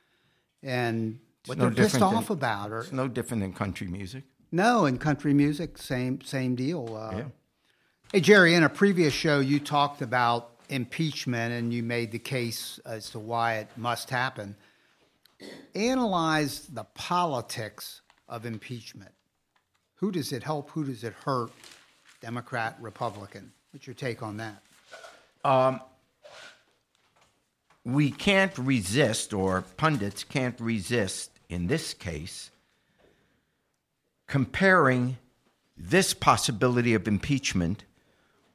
and 0.63 1.19
what 1.45 1.57
no 1.57 1.65
they're 1.69 1.83
pissed 1.85 1.95
than- 1.95 2.03
off 2.03 2.29
about 2.29 2.71
or 2.71 2.79
It's 2.79 2.91
no 2.91 3.07
different 3.07 3.41
than 3.41 3.53
country 3.53 3.87
music. 3.87 4.23
no 4.51 4.85
in 4.85 4.97
country 4.97 5.33
music 5.33 5.77
same 5.77 6.21
same 6.21 6.55
deal 6.55 6.95
uh, 6.95 7.17
Yeah. 7.17 7.23
hey 8.13 8.21
jerry 8.21 8.53
in 8.55 8.63
a 8.63 8.69
previous 8.69 9.13
show 9.13 9.39
you 9.39 9.59
talked 9.59 10.01
about 10.01 10.51
impeachment 10.69 11.53
and 11.53 11.73
you 11.73 11.83
made 11.83 12.11
the 12.11 12.19
case 12.19 12.79
as 12.85 13.09
to 13.11 13.19
why 13.19 13.55
it 13.55 13.67
must 13.75 14.09
happen. 14.09 14.55
Analyze 15.75 16.67
the 16.67 16.85
politics 16.85 18.01
of 18.29 18.45
impeachment. 18.45 19.11
Who 19.95 20.11
does 20.11 20.31
it 20.31 20.41
help? 20.43 20.69
Who 20.71 20.85
does 20.85 21.03
it 21.03 21.13
hurt? 21.25 21.51
Democrat 22.21 22.77
republican? 22.79 23.51
What's 23.71 23.85
your 23.85 23.93
take 23.93 24.23
on 24.23 24.37
that 24.37 24.63
we 27.85 28.11
can't 28.11 28.57
resist, 28.57 29.33
or 29.33 29.63
pundits 29.77 30.23
can't 30.23 30.59
resist, 30.59 31.31
in 31.49 31.67
this 31.67 31.93
case, 31.93 32.49
comparing 34.27 35.17
this 35.75 36.13
possibility 36.13 36.93
of 36.93 37.07
impeachment 37.07 37.83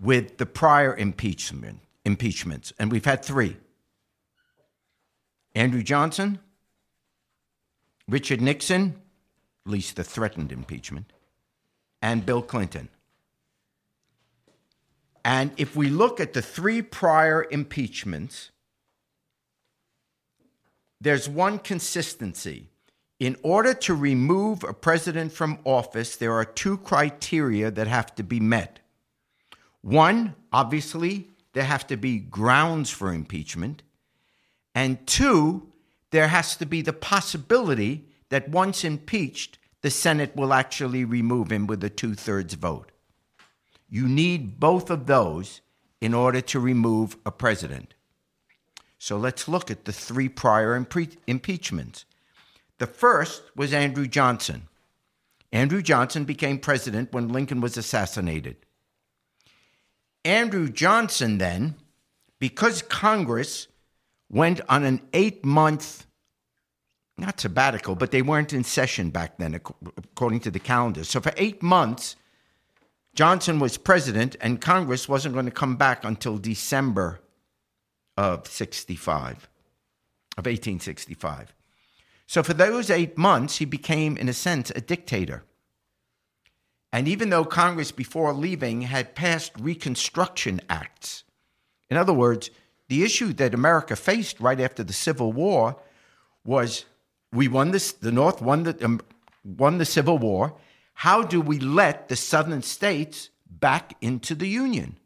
with 0.01 0.39
the 0.39 0.47
prior 0.47 0.97
impeachment 0.97 1.81
impeachments, 2.05 2.73
and 2.79 2.91
we've 2.91 3.05
had 3.05 3.23
three: 3.25 3.57
Andrew 5.55 5.83
Johnson, 5.83 6.39
Richard 8.09 8.41
Nixon, 8.41 8.95
at 9.67 9.73
least 9.73 9.97
the 9.97 10.05
threatened 10.05 10.53
impeachment, 10.53 11.13
and 12.01 12.25
Bill 12.25 12.41
Clinton. 12.41 12.89
And 15.25 15.51
if 15.59 15.77
we 15.77 15.91
look 15.91 16.21
at 16.21 16.33
the 16.33 16.41
three 16.41 16.81
prior 16.81 17.47
impeachments, 17.51 18.51
there's 21.00 21.28
one 21.28 21.59
consistency. 21.59 22.69
In 23.19 23.37
order 23.43 23.75
to 23.75 23.95
remove 23.95 24.62
a 24.62 24.73
president 24.73 25.33
from 25.33 25.59
office, 25.64 26.17
there 26.17 26.33
are 26.35 26.45
two 26.45 26.78
criteria 26.78 27.71
that 27.71 27.87
have 27.87 28.14
to 28.14 28.23
be 28.23 28.40
met. 28.40 28.81
One, 29.83 30.35
obviously, 30.52 31.31
there 31.52 31.64
have 31.64 31.87
to 31.88 31.97
be 31.97 32.19
grounds 32.19 32.90
for 32.90 33.12
impeachment. 33.12 33.83
And 34.75 35.05
two, 35.07 35.73
there 36.11 36.28
has 36.28 36.57
to 36.57 36.67
be 36.67 36.83
the 36.83 36.93
possibility 36.93 38.07
that 38.28 38.49
once 38.49 38.85
impeached, 38.85 39.59
the 39.83 39.90
Senate 39.90 40.37
will 40.37 40.52
actually 40.52 41.05
remove 41.05 41.50
him 41.50 41.67
with 41.67 41.83
a 41.83 41.90
two 41.90 42.14
thirds 42.14 42.55
vote. 42.55 42.93
You 43.88 44.07
need 44.09 44.61
both 44.61 44.90
of 44.90 45.07
those 45.07 45.61
in 46.00 46.14
order 46.14 46.40
to 46.43 46.61
remove 46.61 47.17
a 47.25 47.31
president. 47.31 47.95
So 48.99 49.17
let's 49.17 49.49
look 49.49 49.71
at 49.71 49.85
the 49.85 49.93
three 49.93 50.28
prior 50.28 50.78
impre- 50.78 51.17
impeachments. 51.26 52.05
The 52.78 52.87
first 52.87 53.43
was 53.55 53.73
Andrew 53.73 54.07
Johnson. 54.07 54.69
Andrew 55.52 55.83
Johnson 55.83 56.25
became 56.25 56.59
president 56.59 57.12
when 57.12 57.28
Lincoln 57.28 57.61
was 57.61 57.76
assassinated. 57.76 58.57
Andrew 60.25 60.69
Johnson, 60.69 61.38
then, 61.38 61.76
because 62.38 62.83
Congress 62.83 63.69
went 64.28 64.61
on 64.69 64.85
an 64.85 65.00
eight 65.12 65.45
month, 65.45 66.07
not 67.17 67.40
sabbatical, 67.40 67.95
but 67.95 68.11
they 68.11 68.21
weren't 68.21 68.52
in 68.52 68.62
session 68.62 69.11
back 69.11 69.38
then, 69.38 69.55
according 69.55 70.40
to 70.40 70.50
the 70.50 70.59
calendar. 70.59 71.05
So 71.05 71.21
for 71.21 71.33
eight 71.37 71.62
months, 71.62 72.17
Johnson 73.14 73.59
was 73.59 73.78
president, 73.78 74.37
and 74.40 74.61
Congress 74.61 75.09
wasn't 75.09 75.35
going 75.35 75.47
to 75.47 75.50
come 75.50 75.76
back 75.76 76.05
until 76.05 76.37
December 76.37 77.21
of 78.19 78.49
65, 78.49 79.49
of 80.37 80.45
1865. 80.45 81.55
So 82.27 82.43
for 82.43 82.53
those 82.53 82.91
eight 82.91 83.17
months, 83.17 83.59
he 83.59 83.65
became, 83.65 84.17
in 84.17 84.29
a 84.29 84.33
sense, 84.33 84.73
a 84.75 84.81
dictator. 84.81 85.45
And 86.93 87.07
even 87.07 87.31
though 87.31 87.45
Congress, 87.45 87.93
before 87.93 88.33
leaving, 88.33 88.83
had 88.83 89.15
passed 89.15 89.53
Reconstruction 89.61 90.61
Acts, 90.69 91.23
in 91.89 91.97
other 91.97 92.13
words, 92.13 92.51
the 92.89 93.05
issue 93.05 93.33
that 93.35 93.55
America 93.55 93.95
faced 93.95 94.41
right 94.41 94.61
after 94.61 94.83
the 94.83 94.93
Civil 94.93 95.33
War 95.33 95.77
was 96.45 96.87
we 97.33 97.47
won 97.47 97.71
this, 97.71 97.93
the 97.93 98.11
North 98.11 98.43
won 98.43 98.65
the, 98.65 98.85
um, 98.85 99.01
won 99.45 99.79
the 99.79 99.85
Civil 99.85 100.19
War. 100.19 100.57
How 100.93 101.23
do 101.23 101.41
we 101.41 101.61
let 101.61 102.09
the 102.09 102.17
southern 102.17 102.63
states 102.63 103.31
back 103.49 103.95
into 104.01 104.35
the 104.35 104.49
Union? 104.49 104.99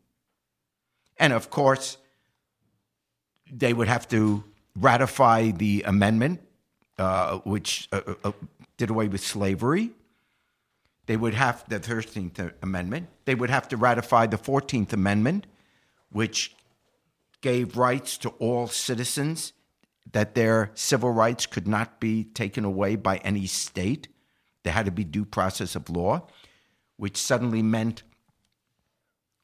And 1.18 1.34
of 1.34 1.50
course, 1.50 1.98
they 3.52 3.74
would 3.74 3.88
have 3.88 4.08
to 4.08 4.42
ratify 4.74 5.50
the 5.50 5.82
amendment, 5.86 6.40
uh, 6.98 7.38
which 7.38 7.88
uh, 7.92 8.00
uh, 8.24 8.32
did 8.78 8.90
away 8.90 9.08
with 9.08 9.20
slavery. 9.20 9.90
They 11.06 11.16
would 11.16 11.34
have 11.34 11.64
the 11.68 11.78
13th 11.78 12.54
Amendment. 12.62 13.08
They 13.26 13.34
would 13.34 13.50
have 13.50 13.68
to 13.68 13.76
ratify 13.76 14.26
the 14.26 14.38
14th 14.38 14.92
Amendment, 14.92 15.46
which 16.10 16.54
gave 17.42 17.76
rights 17.76 18.16
to 18.18 18.30
all 18.38 18.68
citizens, 18.68 19.52
that 20.12 20.34
their 20.34 20.70
civil 20.74 21.10
rights 21.10 21.46
could 21.46 21.66
not 21.66 22.00
be 22.00 22.24
taken 22.24 22.64
away 22.64 22.96
by 22.96 23.16
any 23.18 23.46
state. 23.46 24.08
There 24.62 24.72
had 24.72 24.86
to 24.86 24.92
be 24.92 25.04
due 25.04 25.24
process 25.24 25.74
of 25.74 25.90
law, 25.90 26.28
which 26.96 27.16
suddenly 27.16 27.62
meant, 27.62 28.04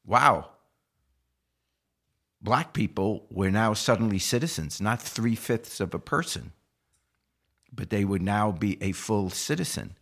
wow, 0.07 0.51
black 2.41 2.73
people 2.73 3.27
were 3.31 3.51
now 3.51 3.75
suddenly 3.75 4.19
citizens, 4.19 4.81
not 4.81 5.01
three 5.03 5.35
fifths 5.35 5.81
of 5.81 5.95
a 5.95 5.99
person, 5.99 6.53
but 7.73 7.91
they 7.91 8.05
would 8.05 8.23
now 8.23 8.53
be 8.53 8.83
a 8.83 8.93
full 8.93 9.31
citizen. 9.31 9.97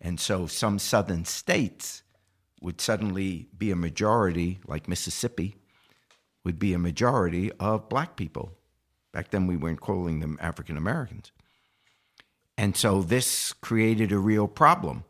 And 0.00 0.18
so 0.18 0.46
some 0.46 0.78
southern 0.78 1.24
states 1.24 2.02
would 2.60 2.80
suddenly 2.80 3.48
be 3.56 3.70
a 3.70 3.76
majority, 3.76 4.60
like 4.66 4.88
Mississippi, 4.88 5.56
would 6.44 6.58
be 6.58 6.74
a 6.74 6.78
majority 6.78 7.52
of 7.60 7.88
black 7.88 8.16
people. 8.16 8.56
Back 9.12 9.30
then, 9.30 9.46
we 9.46 9.56
weren't 9.56 9.80
calling 9.80 10.20
them 10.20 10.38
African 10.40 10.76
Americans. 10.76 11.30
And 12.56 12.76
so 12.76 13.02
this 13.02 13.52
created 13.52 14.12
a 14.12 14.18
real 14.18 14.48
problem. 14.48 15.04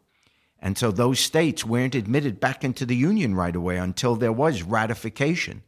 And 0.58 0.78
so 0.78 0.90
those 0.90 1.18
states 1.18 1.64
weren't 1.64 1.94
admitted 1.94 2.38
back 2.38 2.64
into 2.64 2.86
the 2.86 2.96
Union 2.96 3.34
right 3.34 3.54
away 3.54 3.78
until 3.78 4.14
there 4.14 4.32
was 4.32 4.62
ratification. 4.62 5.62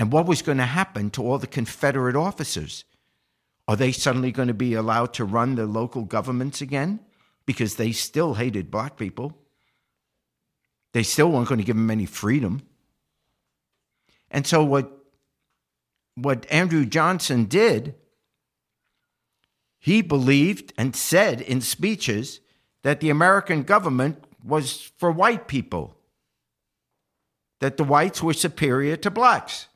And 0.00 0.10
what 0.10 0.26
was 0.26 0.42
going 0.42 0.58
to 0.58 0.64
happen 0.64 1.10
to 1.10 1.22
all 1.22 1.38
the 1.38 1.46
Confederate 1.46 2.16
officers? 2.16 2.84
Are 3.68 3.76
they 3.76 3.92
suddenly 3.92 4.32
going 4.32 4.48
to 4.48 4.54
be 4.54 4.74
allowed 4.74 5.14
to 5.14 5.24
run 5.24 5.54
their 5.54 5.66
local 5.66 6.02
governments 6.02 6.60
again? 6.60 6.98
because 7.50 7.74
they 7.74 7.90
still 7.90 8.34
hated 8.34 8.70
black 8.70 8.96
people. 8.96 9.36
They 10.92 11.02
still 11.02 11.32
weren't 11.32 11.48
going 11.48 11.58
to 11.58 11.64
give 11.64 11.74
them 11.74 11.90
any 11.90 12.06
freedom. 12.06 12.62
And 14.30 14.46
so 14.46 14.64
what 14.64 14.96
what 16.14 16.46
Andrew 16.48 16.84
Johnson 16.84 17.46
did, 17.46 17.96
he 19.80 20.00
believed 20.00 20.72
and 20.78 20.94
said 20.94 21.40
in 21.40 21.60
speeches 21.60 22.38
that 22.84 23.00
the 23.00 23.10
American 23.10 23.64
government 23.64 24.22
was 24.44 24.92
for 24.98 25.10
white 25.10 25.48
people, 25.48 25.96
that 27.58 27.78
the 27.78 27.84
whites 27.84 28.22
were 28.22 28.32
superior 28.32 28.96
to 28.98 29.10
blacks. 29.10 29.66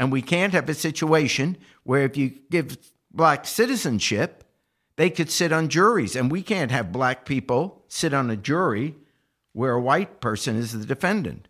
And 0.00 0.10
we 0.10 0.22
can't 0.22 0.54
have 0.54 0.66
a 0.70 0.72
situation 0.72 1.58
where 1.82 2.04
if 2.04 2.16
you 2.16 2.30
give 2.50 2.78
black 3.12 3.46
citizenship, 3.46 4.44
they 4.96 5.10
could 5.10 5.30
sit 5.30 5.52
on 5.52 5.68
juries, 5.68 6.16
and 6.16 6.32
we 6.32 6.42
can't 6.42 6.70
have 6.70 6.90
black 6.90 7.26
people 7.26 7.84
sit 7.86 8.14
on 8.14 8.30
a 8.30 8.36
jury 8.36 8.96
where 9.52 9.74
a 9.74 9.80
white 9.80 10.22
person 10.22 10.56
is 10.56 10.72
the 10.72 10.86
defendant. 10.86 11.48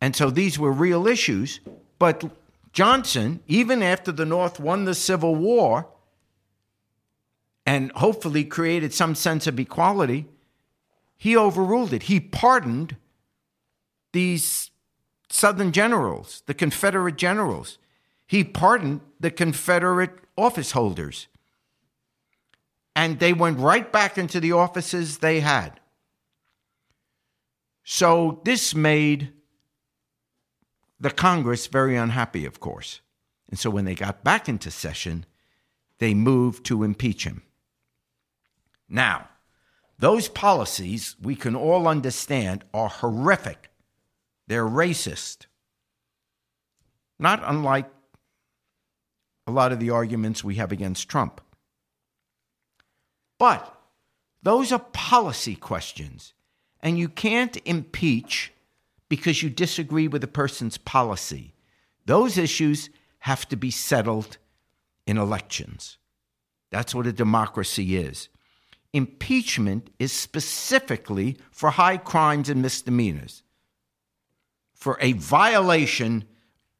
And 0.00 0.14
so 0.14 0.30
these 0.30 0.60
were 0.60 0.70
real 0.70 1.08
issues. 1.08 1.58
But 1.98 2.22
Johnson, 2.72 3.40
even 3.48 3.82
after 3.82 4.12
the 4.12 4.24
North 4.24 4.60
won 4.60 4.84
the 4.84 4.94
Civil 4.94 5.34
War 5.34 5.88
and 7.66 7.90
hopefully 7.92 8.44
created 8.44 8.94
some 8.94 9.16
sense 9.16 9.48
of 9.48 9.58
equality, 9.58 10.26
he 11.16 11.36
overruled 11.36 11.92
it. 11.92 12.04
He 12.04 12.20
pardoned 12.20 12.94
these 14.12 14.71
Southern 15.34 15.72
generals, 15.72 16.42
the 16.44 16.52
Confederate 16.52 17.16
generals. 17.16 17.78
He 18.26 18.44
pardoned 18.44 19.00
the 19.18 19.30
Confederate 19.30 20.12
office 20.36 20.72
holders. 20.72 21.26
And 22.94 23.18
they 23.18 23.32
went 23.32 23.58
right 23.58 23.90
back 23.90 24.18
into 24.18 24.40
the 24.40 24.52
offices 24.52 25.18
they 25.18 25.40
had. 25.40 25.80
So 27.82 28.42
this 28.44 28.74
made 28.74 29.32
the 31.00 31.10
Congress 31.10 31.66
very 31.66 31.96
unhappy, 31.96 32.44
of 32.44 32.60
course. 32.60 33.00
And 33.48 33.58
so 33.58 33.70
when 33.70 33.86
they 33.86 33.94
got 33.94 34.22
back 34.22 34.50
into 34.50 34.70
session, 34.70 35.24
they 35.98 36.12
moved 36.12 36.66
to 36.66 36.82
impeach 36.82 37.24
him. 37.24 37.40
Now, 38.86 39.30
those 39.98 40.28
policies 40.28 41.16
we 41.22 41.36
can 41.36 41.56
all 41.56 41.88
understand 41.88 42.64
are 42.74 42.90
horrific. 42.90 43.70
They're 44.48 44.66
racist. 44.66 45.46
Not 47.18 47.42
unlike 47.44 47.88
a 49.46 49.52
lot 49.52 49.72
of 49.72 49.80
the 49.80 49.90
arguments 49.90 50.44
we 50.44 50.56
have 50.56 50.72
against 50.72 51.08
Trump. 51.08 51.40
But 53.38 53.76
those 54.42 54.72
are 54.72 54.78
policy 54.78 55.54
questions, 55.54 56.34
and 56.80 56.98
you 56.98 57.08
can't 57.08 57.56
impeach 57.64 58.52
because 59.08 59.42
you 59.42 59.50
disagree 59.50 60.08
with 60.08 60.24
a 60.24 60.28
person's 60.28 60.78
policy. 60.78 61.54
Those 62.06 62.38
issues 62.38 62.90
have 63.20 63.48
to 63.48 63.56
be 63.56 63.70
settled 63.70 64.38
in 65.06 65.18
elections. 65.18 65.98
That's 66.70 66.94
what 66.94 67.06
a 67.06 67.12
democracy 67.12 67.96
is. 67.96 68.28
Impeachment 68.92 69.90
is 69.98 70.12
specifically 70.12 71.36
for 71.50 71.70
high 71.70 71.96
crimes 71.98 72.48
and 72.48 72.62
misdemeanors, 72.62 73.42
for 74.82 74.98
a 75.00 75.12
violation 75.12 76.24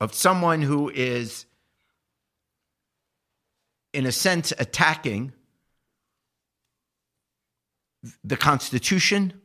of 0.00 0.12
someone 0.12 0.60
who 0.62 0.90
is 0.90 1.46
in 3.92 4.06
a 4.06 4.10
sense, 4.10 4.52
attacking 4.58 5.32
the 8.24 8.36
Constitution 8.36 9.40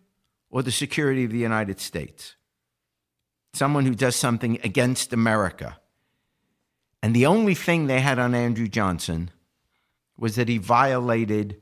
or 0.49 0.63
the 0.63 0.71
security 0.71 1.23
of 1.23 1.31
the 1.31 1.37
United 1.37 1.79
States. 1.79 2.35
Someone 3.53 3.85
who 3.85 3.93
does 3.93 4.15
something 4.15 4.59
against 4.63 5.13
America. 5.13 5.77
And 7.03 7.15
the 7.15 7.27
only 7.27 7.53
thing 7.53 7.85
they 7.85 7.99
had 7.99 8.17
on 8.17 8.33
Andrew 8.33 8.67
Johnson 8.67 9.29
was 10.17 10.35
that 10.35 10.49
he 10.49 10.57
violated 10.57 11.61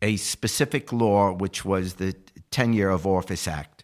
a 0.00 0.16
specific 0.16 0.92
law, 0.92 1.32
which 1.32 1.64
was 1.64 1.94
the 1.94 2.14
Tenure 2.52 2.90
of 2.90 3.04
Office 3.04 3.48
Act, 3.48 3.79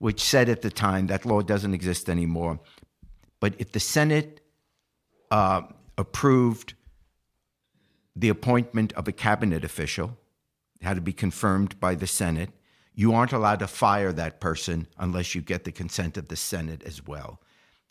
which 0.00 0.20
said 0.20 0.48
at 0.48 0.62
the 0.62 0.70
time 0.70 1.06
that 1.06 1.24
law 1.24 1.40
doesn't 1.40 1.74
exist 1.74 2.10
anymore. 2.10 2.58
But 3.38 3.54
if 3.58 3.70
the 3.70 3.80
Senate 3.80 4.40
uh, 5.30 5.62
approved 5.96 6.74
the 8.16 8.28
appointment 8.28 8.92
of 8.94 9.06
a 9.06 9.12
cabinet 9.12 9.64
official, 9.64 10.18
had 10.82 10.94
to 10.94 11.00
be 11.00 11.12
confirmed 11.12 11.78
by 11.78 11.94
the 11.94 12.06
Senate. 12.06 12.50
You 12.94 13.12
aren't 13.14 13.32
allowed 13.32 13.60
to 13.60 13.66
fire 13.66 14.12
that 14.12 14.40
person 14.40 14.86
unless 14.98 15.34
you 15.34 15.42
get 15.42 15.64
the 15.64 15.72
consent 15.72 16.16
of 16.16 16.28
the 16.28 16.36
Senate 16.36 16.82
as 16.84 17.06
well. 17.06 17.40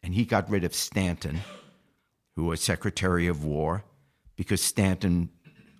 And 0.04 0.14
he 0.14 0.26
got 0.26 0.50
rid 0.50 0.64
of 0.64 0.74
Stanton, 0.74 1.40
who 2.36 2.46
was 2.46 2.62
Secretary 2.62 3.28
of 3.28 3.44
War, 3.44 3.84
because 4.36 4.62
Stanton 4.62 5.30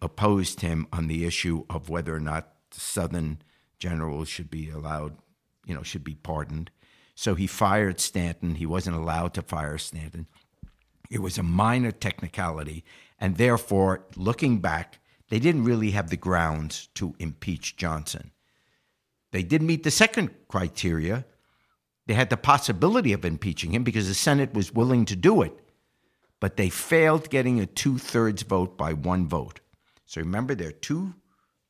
opposed 0.02 0.62
him 0.62 0.88
on 0.94 1.08
the 1.08 1.26
issue 1.26 1.66
of 1.70 1.90
whether 1.90 2.16
or 2.16 2.20
not 2.20 2.54
Southern 2.72 3.42
generals 3.80 4.30
should 4.30 4.50
be 4.50 4.70
allowed, 4.70 5.18
you 5.70 5.76
know, 5.76 5.84
should 5.84 6.04
be 6.04 6.16
pardoned. 6.16 6.72
So 7.14 7.36
he 7.36 7.46
fired 7.46 8.00
Stanton. 8.00 8.56
He 8.56 8.66
wasn't 8.66 8.96
allowed 8.96 9.36
to 9.36 9.44
fire 9.44 9.78
Stanton. 9.78 10.26
It 11.12 11.22
was 11.22 11.38
a 11.38 11.44
minor 11.44 11.92
technicality. 11.92 12.84
And 13.20 13.38
therefore, 13.38 14.06
looking 14.16 14.60
back, 14.60 15.00
they 15.30 15.38
didn't 15.38 15.64
really 15.64 15.92
have 15.92 16.10
the 16.10 16.18
grounds 16.18 16.90
to 16.96 17.14
impeach 17.20 17.78
Johnson. 17.78 18.32
They 19.32 19.44
did 19.44 19.62
meet 19.62 19.84
the 19.84 19.92
second 19.92 20.32
criteria. 20.48 21.24
They 22.08 22.16
had 22.16 22.32
the 22.32 22.38
possibility 22.38 23.14
of 23.14 23.24
impeaching 23.24 23.76
him 23.76 23.84
because 23.84 24.08
the 24.08 24.16
Senate 24.16 24.56
was 24.56 24.74
willing 24.74 25.06
to 25.06 25.16
do 25.16 25.44
it, 25.44 25.54
but 26.40 26.58
they 26.58 26.70
failed 26.70 27.30
getting 27.30 27.60
a 27.60 27.68
two 27.68 28.00
thirds 28.00 28.42
vote 28.42 28.76
by 28.76 28.94
one 28.94 29.28
vote. 29.28 29.60
So 30.08 30.20
remember, 30.20 30.56
there 30.56 30.70
are 30.70 30.72
two 30.72 31.14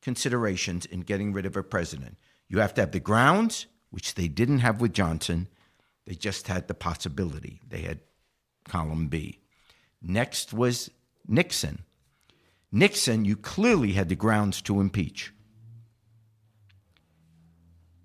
considerations 0.00 0.86
in 0.86 1.00
getting 1.00 1.34
rid 1.34 1.44
of 1.44 1.56
a 1.58 1.62
president. 1.62 2.16
You 2.48 2.60
have 2.60 2.72
to 2.74 2.80
have 2.80 2.92
the 2.92 3.00
grounds, 3.00 3.66
which 3.90 4.14
they 4.14 4.28
didn't 4.28 4.60
have 4.60 4.80
with 4.80 4.92
Johnson. 4.92 5.48
They 6.06 6.14
just 6.14 6.48
had 6.48 6.68
the 6.68 6.74
possibility. 6.74 7.60
They 7.68 7.82
had 7.82 8.00
column 8.68 9.08
B. 9.08 9.40
Next 10.02 10.52
was 10.52 10.90
Nixon. 11.26 11.84
Nixon, 12.72 13.24
you 13.24 13.36
clearly 13.36 13.92
had 13.92 14.08
the 14.08 14.14
grounds 14.14 14.62
to 14.62 14.80
impeach. 14.80 15.32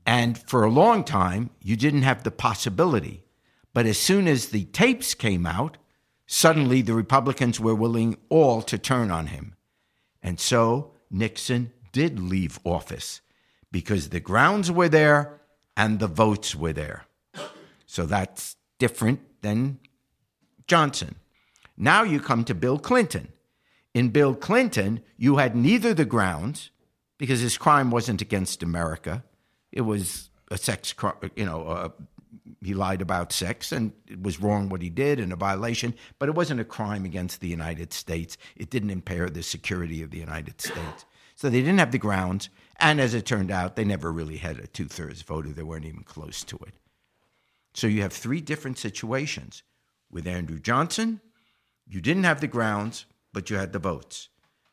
And 0.05 0.37
for 0.37 0.63
a 0.63 0.69
long 0.69 1.03
time, 1.03 1.49
you 1.61 1.75
didn't 1.75 2.03
have 2.03 2.23
the 2.23 2.31
possibility. 2.31 3.23
But 3.73 3.85
as 3.85 3.97
soon 3.97 4.27
as 4.27 4.49
the 4.49 4.65
tapes 4.65 5.13
came 5.13 5.45
out, 5.45 5.77
suddenly 6.27 6.81
the 6.81 6.93
Republicans 6.93 7.59
were 7.59 7.75
willing 7.75 8.17
all 8.29 8.61
to 8.63 8.77
turn 8.77 9.11
on 9.11 9.27
him. 9.27 9.55
And 10.21 10.39
so 10.39 10.93
Nixon 11.11 11.71
did 11.91 12.19
leave 12.19 12.59
office 12.63 13.21
because 13.71 14.09
the 14.09 14.19
grounds 14.19 14.71
were 14.71 14.89
there 14.89 15.41
and 15.75 15.99
the 15.99 16.07
votes 16.07 16.55
were 16.55 16.73
there. 16.73 17.05
So 17.85 18.05
that's 18.05 18.55
different 18.79 19.19
than 19.41 19.79
Johnson. 20.67 21.15
Now 21.77 22.03
you 22.03 22.19
come 22.19 22.43
to 22.45 22.55
Bill 22.55 22.79
Clinton. 22.79 23.29
In 23.93 24.09
Bill 24.09 24.35
Clinton, 24.35 25.01
you 25.17 25.37
had 25.37 25.55
neither 25.55 25.93
the 25.93 26.05
grounds 26.05 26.71
because 27.17 27.39
his 27.39 27.57
crime 27.57 27.91
wasn't 27.91 28.21
against 28.21 28.63
America. 28.63 29.23
It 29.71 29.81
was 29.81 30.29
a 30.51 30.57
sex 30.57 30.93
crime, 30.93 31.15
you 31.35 31.45
know, 31.45 31.67
uh, 31.67 31.89
he 32.61 32.73
lied 32.73 33.01
about 33.01 33.31
sex 33.31 33.71
and 33.71 33.91
it 34.07 34.21
was 34.21 34.41
wrong 34.41 34.69
what 34.69 34.81
he 34.81 34.89
did 34.89 35.19
and 35.19 35.31
a 35.31 35.35
violation, 35.35 35.93
but 36.19 36.29
it 36.29 36.35
wasn't 36.35 36.59
a 36.59 36.65
crime 36.65 37.05
against 37.05 37.41
the 37.41 37.47
United 37.47 37.93
States. 37.93 38.37
It 38.55 38.69
didn't 38.69 38.89
impair 38.89 39.29
the 39.29 39.43
security 39.43 40.01
of 40.01 40.11
the 40.11 40.17
United 40.17 40.61
States. 40.61 41.05
So 41.35 41.49
they 41.49 41.59
didn't 41.59 41.79
have 41.79 41.91
the 41.91 41.97
grounds. 41.97 42.49
And 42.77 42.99
as 42.99 43.13
it 43.13 43.25
turned 43.25 43.51
out, 43.51 43.75
they 43.75 43.83
never 43.83 44.11
really 44.11 44.37
had 44.37 44.57
a 44.57 44.67
two 44.67 44.87
thirds 44.87 45.21
vote, 45.21 45.45
or 45.45 45.49
they 45.49 45.63
weren't 45.63 45.85
even 45.85 46.03
close 46.03 46.43
to 46.45 46.57
it. 46.65 46.73
So 47.73 47.87
you 47.87 48.01
have 48.01 48.13
three 48.13 48.41
different 48.41 48.77
situations. 48.77 49.63
With 50.09 50.27
Andrew 50.27 50.59
Johnson, 50.59 51.19
you 51.87 51.99
didn't 51.99 52.23
have 52.23 52.41
the 52.41 52.47
grounds, 52.47 53.05
but 53.33 53.49
you 53.49 53.57
had 53.57 53.73
the 53.73 53.79
votes. 53.79 54.29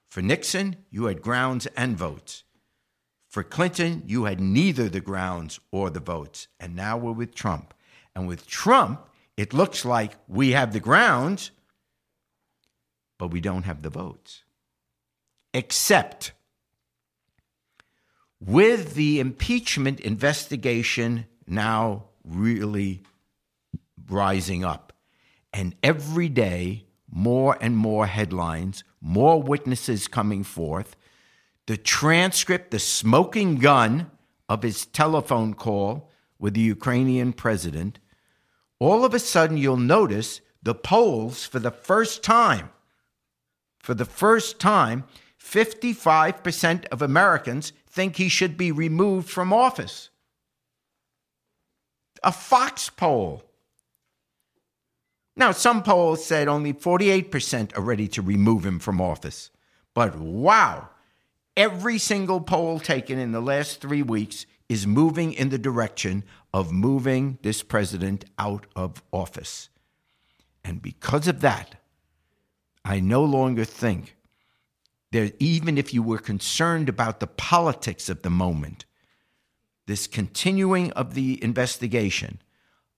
For 0.08 0.22
Nixon, 0.22 0.76
you 0.90 1.06
had 1.06 1.22
grounds 1.22 1.66
and 1.76 1.96
votes. 1.96 2.44
For 3.28 3.42
Clinton, 3.42 4.02
you 4.06 4.24
had 4.24 4.40
neither 4.40 4.88
the 4.88 5.00
grounds 5.00 5.58
or 5.70 5.90
the 5.90 6.00
votes. 6.00 6.48
And 6.60 6.76
now 6.76 6.96
we're 6.98 7.12
with 7.12 7.34
Trump. 7.34 7.74
And 8.14 8.28
with 8.28 8.46
Trump, 8.46 9.08
it 9.36 9.54
looks 9.54 9.84
like 9.84 10.12
we 10.28 10.50
have 10.50 10.72
the 10.72 10.80
grounds, 10.80 11.50
but 13.18 13.28
we 13.28 13.40
don't 13.40 13.64
have 13.64 13.82
the 13.82 13.90
votes. 13.90 14.44
Except 15.54 16.32
with 18.46 18.94
the 18.94 19.20
impeachment 19.20 20.00
investigation 20.00 21.26
now 21.46 22.04
really 22.24 23.02
rising 24.08 24.64
up, 24.64 24.92
and 25.52 25.74
every 25.82 26.28
day 26.28 26.86
more 27.10 27.56
and 27.60 27.76
more 27.76 28.06
headlines, 28.06 28.82
more 29.00 29.40
witnesses 29.40 30.08
coming 30.08 30.42
forth, 30.42 30.96
the 31.66 31.76
transcript, 31.76 32.70
the 32.70 32.78
smoking 32.78 33.56
gun 33.56 34.10
of 34.48 34.62
his 34.62 34.86
telephone 34.86 35.54
call 35.54 36.10
with 36.38 36.54
the 36.54 36.60
Ukrainian 36.60 37.32
president, 37.32 37.98
all 38.80 39.04
of 39.04 39.14
a 39.14 39.18
sudden 39.18 39.56
you'll 39.56 39.76
notice 39.76 40.40
the 40.62 40.74
polls 40.74 41.44
for 41.44 41.60
the 41.60 41.70
first 41.70 42.22
time, 42.24 42.70
for 43.78 43.94
the 43.94 44.04
first 44.04 44.58
time, 44.58 45.04
55% 45.40 46.86
of 46.86 47.02
Americans 47.02 47.72
think 47.92 48.16
he 48.16 48.28
should 48.28 48.56
be 48.56 48.72
removed 48.72 49.28
from 49.28 49.52
office. 49.52 50.08
A 52.22 52.32
Fox 52.32 52.88
poll. 52.88 53.42
Now, 55.36 55.52
some 55.52 55.82
polls 55.82 56.24
said 56.24 56.48
only 56.48 56.72
48% 56.72 57.76
are 57.76 57.82
ready 57.82 58.08
to 58.08 58.22
remove 58.22 58.64
him 58.64 58.78
from 58.78 59.00
office. 59.00 59.50
But 59.94 60.16
wow, 60.16 60.88
every 61.56 61.98
single 61.98 62.40
poll 62.40 62.80
taken 62.80 63.18
in 63.18 63.32
the 63.32 63.40
last 63.40 63.80
three 63.80 64.02
weeks 64.02 64.46
is 64.68 64.86
moving 64.86 65.34
in 65.34 65.50
the 65.50 65.58
direction 65.58 66.24
of 66.54 66.72
moving 66.72 67.38
this 67.42 67.62
president 67.62 68.24
out 68.38 68.66
of 68.74 69.02
office. 69.12 69.68
And 70.64 70.80
because 70.80 71.28
of 71.28 71.40
that, 71.40 71.76
I 72.84 73.00
no 73.00 73.22
longer 73.22 73.64
think 73.64 74.16
there, 75.12 75.30
even 75.38 75.76
if 75.76 75.92
you 75.92 76.02
were 76.02 76.18
concerned 76.18 76.88
about 76.88 77.20
the 77.20 77.26
politics 77.26 78.08
of 78.08 78.22
the 78.22 78.30
moment, 78.30 78.86
this 79.86 80.06
continuing 80.06 80.90
of 80.92 81.14
the 81.14 81.42
investigation, 81.44 82.40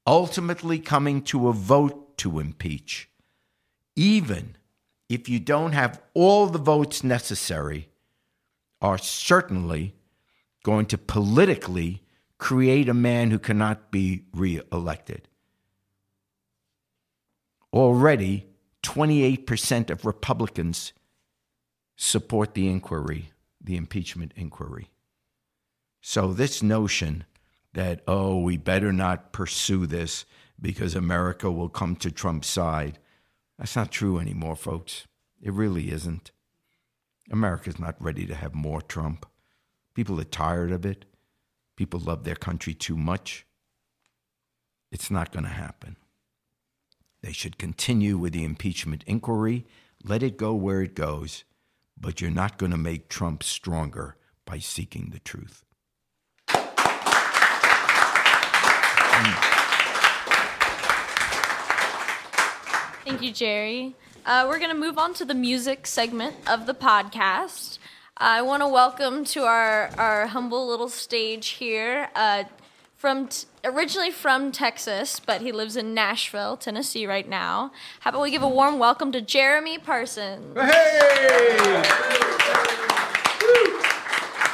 ultimately 0.06 0.78
coming 0.78 1.22
to 1.22 1.48
a 1.48 1.52
vote 1.52 2.16
to 2.18 2.38
impeach, 2.38 3.10
even 3.96 4.56
if 5.08 5.28
you 5.28 5.40
don't 5.40 5.72
have 5.72 6.00
all 6.14 6.46
the 6.46 6.58
votes 6.58 7.02
necessary, 7.02 7.88
are 8.80 8.98
certainly 8.98 9.94
going 10.62 10.86
to 10.86 10.98
politically 10.98 12.02
create 12.38 12.88
a 12.88 12.94
man 12.94 13.32
who 13.32 13.38
cannot 13.40 13.90
be 13.90 14.22
reelected. 14.32 15.28
Already, 17.72 18.46
28% 18.84 19.90
of 19.90 20.04
Republicans 20.04 20.92
support 21.96 22.54
the 22.54 22.68
inquiry, 22.68 23.30
the 23.60 23.76
impeachment 23.76 24.32
inquiry. 24.36 24.90
So, 26.00 26.32
this 26.32 26.62
notion 26.62 27.24
that, 27.72 28.02
oh, 28.06 28.38
we 28.38 28.56
better 28.56 28.92
not 28.92 29.32
pursue 29.32 29.86
this 29.86 30.24
because 30.60 30.94
America 30.94 31.50
will 31.50 31.68
come 31.68 31.96
to 31.96 32.10
Trump's 32.10 32.48
side, 32.48 32.98
that's 33.58 33.76
not 33.76 33.90
true 33.90 34.18
anymore, 34.18 34.56
folks. 34.56 35.06
It 35.40 35.52
really 35.52 35.90
isn't. 35.90 36.32
America's 37.30 37.78
not 37.78 38.00
ready 38.02 38.26
to 38.26 38.34
have 38.34 38.54
more 38.54 38.82
Trump. 38.82 39.26
People 39.94 40.20
are 40.20 40.24
tired 40.24 40.72
of 40.72 40.84
it. 40.84 41.04
People 41.76 42.00
love 42.00 42.24
their 42.24 42.34
country 42.34 42.74
too 42.74 42.96
much. 42.96 43.46
It's 44.90 45.10
not 45.10 45.32
going 45.32 45.44
to 45.44 45.50
happen. 45.50 45.96
They 47.22 47.32
should 47.32 47.58
continue 47.58 48.18
with 48.18 48.32
the 48.32 48.44
impeachment 48.44 49.02
inquiry, 49.06 49.66
let 50.04 50.22
it 50.22 50.36
go 50.36 50.54
where 50.54 50.82
it 50.82 50.94
goes, 50.94 51.44
but 52.04 52.20
you're 52.20 52.30
not 52.30 52.58
going 52.58 52.70
to 52.70 52.76
make 52.76 53.08
Trump 53.08 53.42
stronger 53.42 54.18
by 54.44 54.58
seeking 54.58 55.08
the 55.10 55.20
truth. 55.20 55.64
Thank 63.06 63.22
you, 63.22 63.32
Jerry. 63.32 63.94
Uh, 64.26 64.44
we're 64.46 64.58
going 64.58 64.70
to 64.70 64.76
move 64.76 64.98
on 64.98 65.14
to 65.14 65.24
the 65.24 65.32
music 65.32 65.86
segment 65.86 66.36
of 66.46 66.66
the 66.66 66.74
podcast. 66.74 67.78
I 68.18 68.42
want 68.42 68.62
to 68.62 68.68
welcome 68.68 69.24
to 69.26 69.44
our, 69.44 69.88
our 69.96 70.26
humble 70.26 70.68
little 70.68 70.90
stage 70.90 71.48
here, 71.48 72.10
uh, 72.14 72.44
from 73.04 73.28
t- 73.28 73.46
originally 73.64 74.10
from 74.10 74.50
Texas, 74.50 75.20
but 75.20 75.42
he 75.42 75.52
lives 75.52 75.76
in 75.76 75.92
Nashville, 75.92 76.56
Tennessee 76.56 77.06
right 77.06 77.28
now. 77.28 77.70
How 78.00 78.08
about 78.08 78.22
we 78.22 78.30
give 78.30 78.42
a 78.42 78.48
warm 78.48 78.78
welcome 78.78 79.12
to 79.12 79.20
Jeremy 79.20 79.76
Parsons? 79.76 80.56
Hey! 80.58 81.82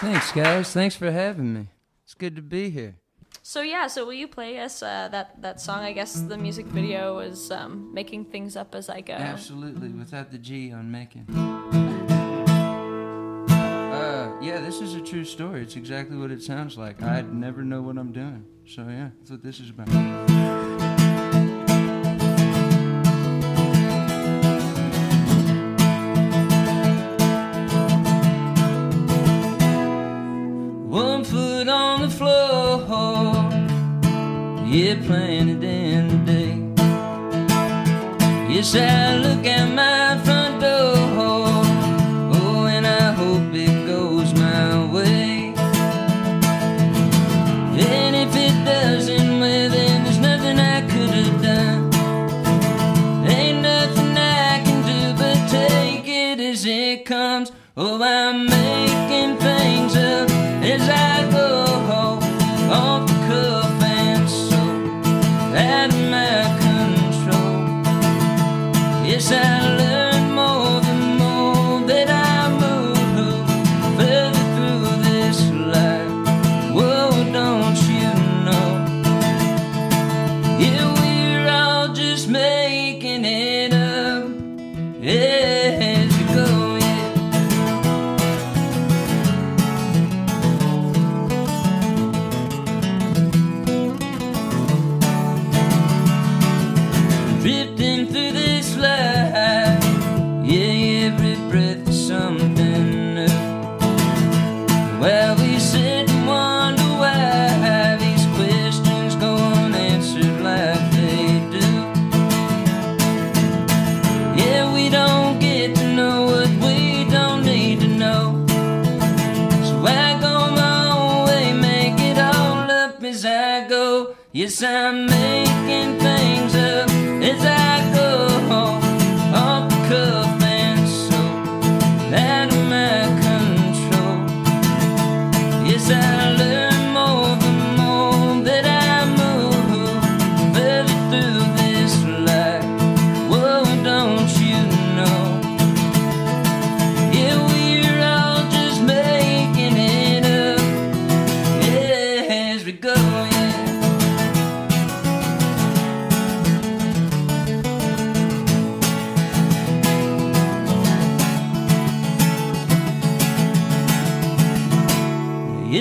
Thanks, 0.00 0.32
guys. 0.32 0.72
Thanks 0.72 0.96
for 0.96 1.12
having 1.12 1.54
me. 1.54 1.68
It's 2.02 2.14
good 2.14 2.34
to 2.34 2.42
be 2.42 2.70
here. 2.70 2.96
So 3.40 3.62
yeah, 3.62 3.86
so 3.86 4.04
will 4.04 4.14
you 4.14 4.26
play 4.26 4.58
us 4.58 4.82
uh, 4.82 5.06
that 5.12 5.40
that 5.42 5.60
song? 5.60 5.84
I 5.84 5.92
guess 5.92 6.20
the 6.20 6.36
music 6.36 6.66
video 6.66 7.18
was 7.18 7.52
um, 7.52 7.94
making 7.94 8.24
things 8.24 8.56
up 8.56 8.74
as 8.74 8.88
I 8.88 9.00
go. 9.00 9.12
Absolutely, 9.12 9.90
without 9.90 10.32
the 10.32 10.38
G 10.38 10.72
on 10.72 10.90
making. 10.90 11.26
Yeah, 14.42 14.58
this 14.62 14.80
is 14.80 14.94
a 14.94 15.02
true 15.02 15.24
story. 15.24 15.60
It's 15.60 15.76
exactly 15.76 16.16
what 16.16 16.30
it 16.30 16.42
sounds 16.42 16.78
like. 16.78 17.02
I'd 17.02 17.34
never 17.34 17.62
know 17.62 17.82
what 17.82 17.98
I'm 17.98 18.10
doing. 18.10 18.46
So 18.66 18.86
yeah, 18.88 19.10
that's 19.18 19.30
what 19.30 19.42
this 19.42 19.60
is 19.60 19.68
about. 19.68 19.88
One 30.88 31.22
foot 31.24 31.68
on 31.68 32.00
the 32.00 32.08
floor, 32.08 32.80
yeah, 34.66 34.94
planted 35.06 35.62
in 35.62 36.08
the 36.08 36.16
day. 36.32 36.56
Yes, 38.54 38.74
I 38.74 39.09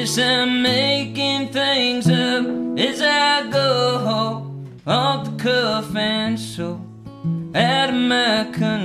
Yes, 0.10 0.18
I'm 0.18 0.64
making 0.64 1.50
things 1.50 2.10
up 2.10 2.80
as 2.80 3.00
I 3.00 3.48
go 3.52 4.50
off 4.88 5.26
the 5.26 5.44
cuff 5.44 5.96
and 5.96 6.40
so 6.40 6.82
out 7.54 7.90
of 7.90 7.96
my 7.96 8.46
control. 8.52 8.79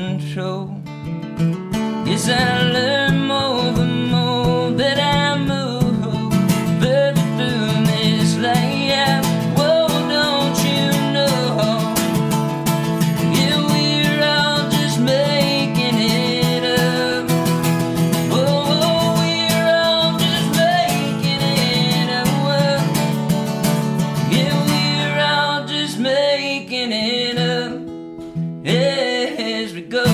As 28.65 29.75
we 29.75 29.83
go. 29.83 30.05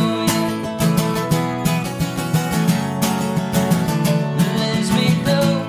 We 4.90 5.06
go. 5.26 5.60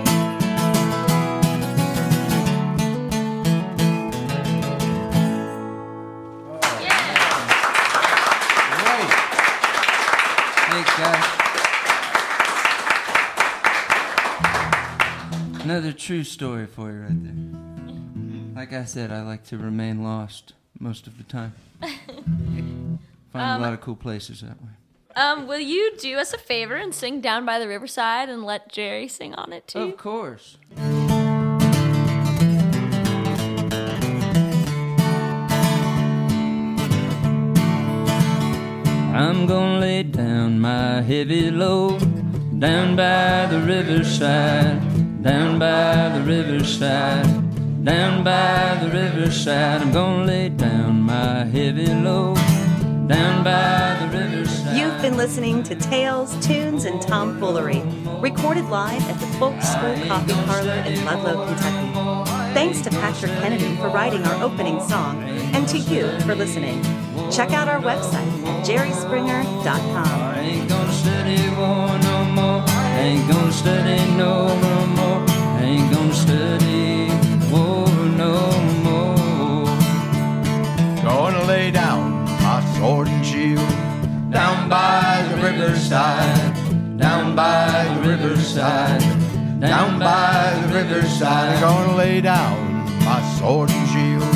Another 15.63 15.93
true 15.93 16.23
story 16.23 16.65
for 16.65 16.91
you 16.91 17.01
right 17.01 17.23
there. 17.23 18.55
Like 18.55 18.73
I 18.73 18.85
said, 18.85 19.11
I 19.11 19.21
like 19.21 19.43
to 19.45 19.57
remain 19.57 20.03
lost 20.03 20.53
most 20.79 21.05
of 21.07 21.17
the 21.17 21.23
time. 21.23 21.53
Find 23.31 23.61
a 23.61 23.63
lot 23.63 23.73
of 23.73 23.81
cool 23.81 23.95
places 23.95 24.41
that 24.41 24.61
way. 24.61 24.69
Um, 25.15 25.47
will 25.47 25.59
you 25.59 25.93
do 25.97 26.17
us 26.17 26.33
a 26.33 26.37
favor 26.37 26.75
and 26.75 26.93
sing 26.93 27.21
"Down 27.21 27.45
by 27.45 27.59
the 27.59 27.67
Riverside" 27.67 28.29
and 28.29 28.43
let 28.43 28.69
Jerry 28.69 29.07
sing 29.07 29.33
on 29.35 29.53
it 29.53 29.67
too? 29.67 29.79
Of 29.79 29.97
course. 29.97 30.57
I'm 39.13 39.45
gonna 39.45 39.79
lay 39.79 40.03
down 40.03 40.59
my 40.59 41.01
heavy 41.01 41.51
load 41.51 41.99
down 42.61 42.95
by 42.95 43.47
the 43.47 43.59
riverside, 43.59 44.79
down 45.23 45.57
by 45.57 46.09
the 46.09 46.21
riverside, 46.21 47.25
down 47.83 48.23
by 48.23 48.77
the 48.81 48.89
riverside. 48.89 49.81
I'm 49.81 49.91
gonna 49.91 50.25
lay 50.25 50.49
down 50.49 51.01
my 51.01 51.45
heavy 51.45 51.87
load 51.87 52.37
down 53.07 53.43
by 53.43 53.97
the 53.99 54.17
riverside. 54.17 54.77
You've 54.77 55.01
been 55.01 55.17
listening 55.17 55.63
to 55.63 55.75
Tales, 55.75 56.35
Tunes, 56.45 56.85
and 56.85 57.01
Tomfoolery, 57.01 57.81
recorded 58.19 58.65
live 58.65 59.01
at 59.09 59.19
the 59.19 59.27
Folk 59.37 59.59
School 59.61 59.95
Coffee 60.07 60.33
Parlor 60.45 60.83
in 60.85 61.03
Ludlow, 61.05 61.45
Kentucky. 61.47 62.53
Thanks 62.53 62.81
to 62.81 62.89
Patrick 62.91 63.31
Kennedy 63.39 63.75
for 63.77 63.89
writing 63.89 64.23
our 64.25 64.43
opening 64.43 64.79
song, 64.87 65.23
and 65.55 65.67
to 65.69 65.77
you 65.77 66.19
for 66.21 66.35
listening. 66.35 66.81
Check 67.31 67.51
out 67.51 67.67
our 67.67 67.81
website 67.81 68.45
at 68.45 68.65
jerryspringer.com. 68.65 70.07
I 70.07 70.39
ain't 70.39 70.69
gonna 70.69 70.91
study 70.93 71.49
war 71.57 71.97
no 71.99 72.25
more. 72.25 72.63
I 72.67 72.99
ain't 72.99 73.31
gonna 73.31 73.51
study 73.51 73.97
no 74.15 74.47
no 74.59 74.85
more. 74.87 75.25
I 75.29 75.63
ain't 75.63 75.91
gonna 75.91 76.13
study 76.13 76.60
by 84.71 85.27
the 85.29 85.35
riverside, 85.43 86.55
down 86.97 87.35
by 87.35 87.83
the 87.93 88.07
riverside, 88.07 89.01
down 89.59 89.99
by 89.99 90.57
the 90.61 90.73
riverside. 90.73 91.55
I'm 91.55 91.61
gonna 91.61 91.95
lay 91.97 92.21
down 92.21 92.85
my 93.03 93.21
sword 93.37 93.69
and 93.69 93.89
shield. 93.89 94.33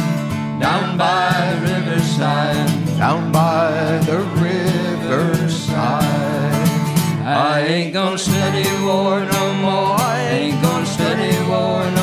down 0.59 0.97
by 0.97 1.55
the 1.63 1.75
riverside. 1.75 2.67
Down 2.97 3.31
by 3.31 3.71
the 4.09 4.19
riverside. 4.43 5.73
I 7.23 7.65
ain't 7.65 7.93
gonna 7.93 8.17
study 8.17 8.67
war 8.83 9.21
no 9.21 9.53
more. 9.63 9.95
I 9.97 10.19
ain't 10.31 10.61
gonna 10.61 10.85
study 10.85 11.31
war 11.49 11.79
no 11.91 11.94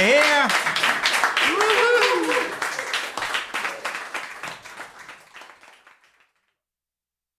Y'all 0.00 0.39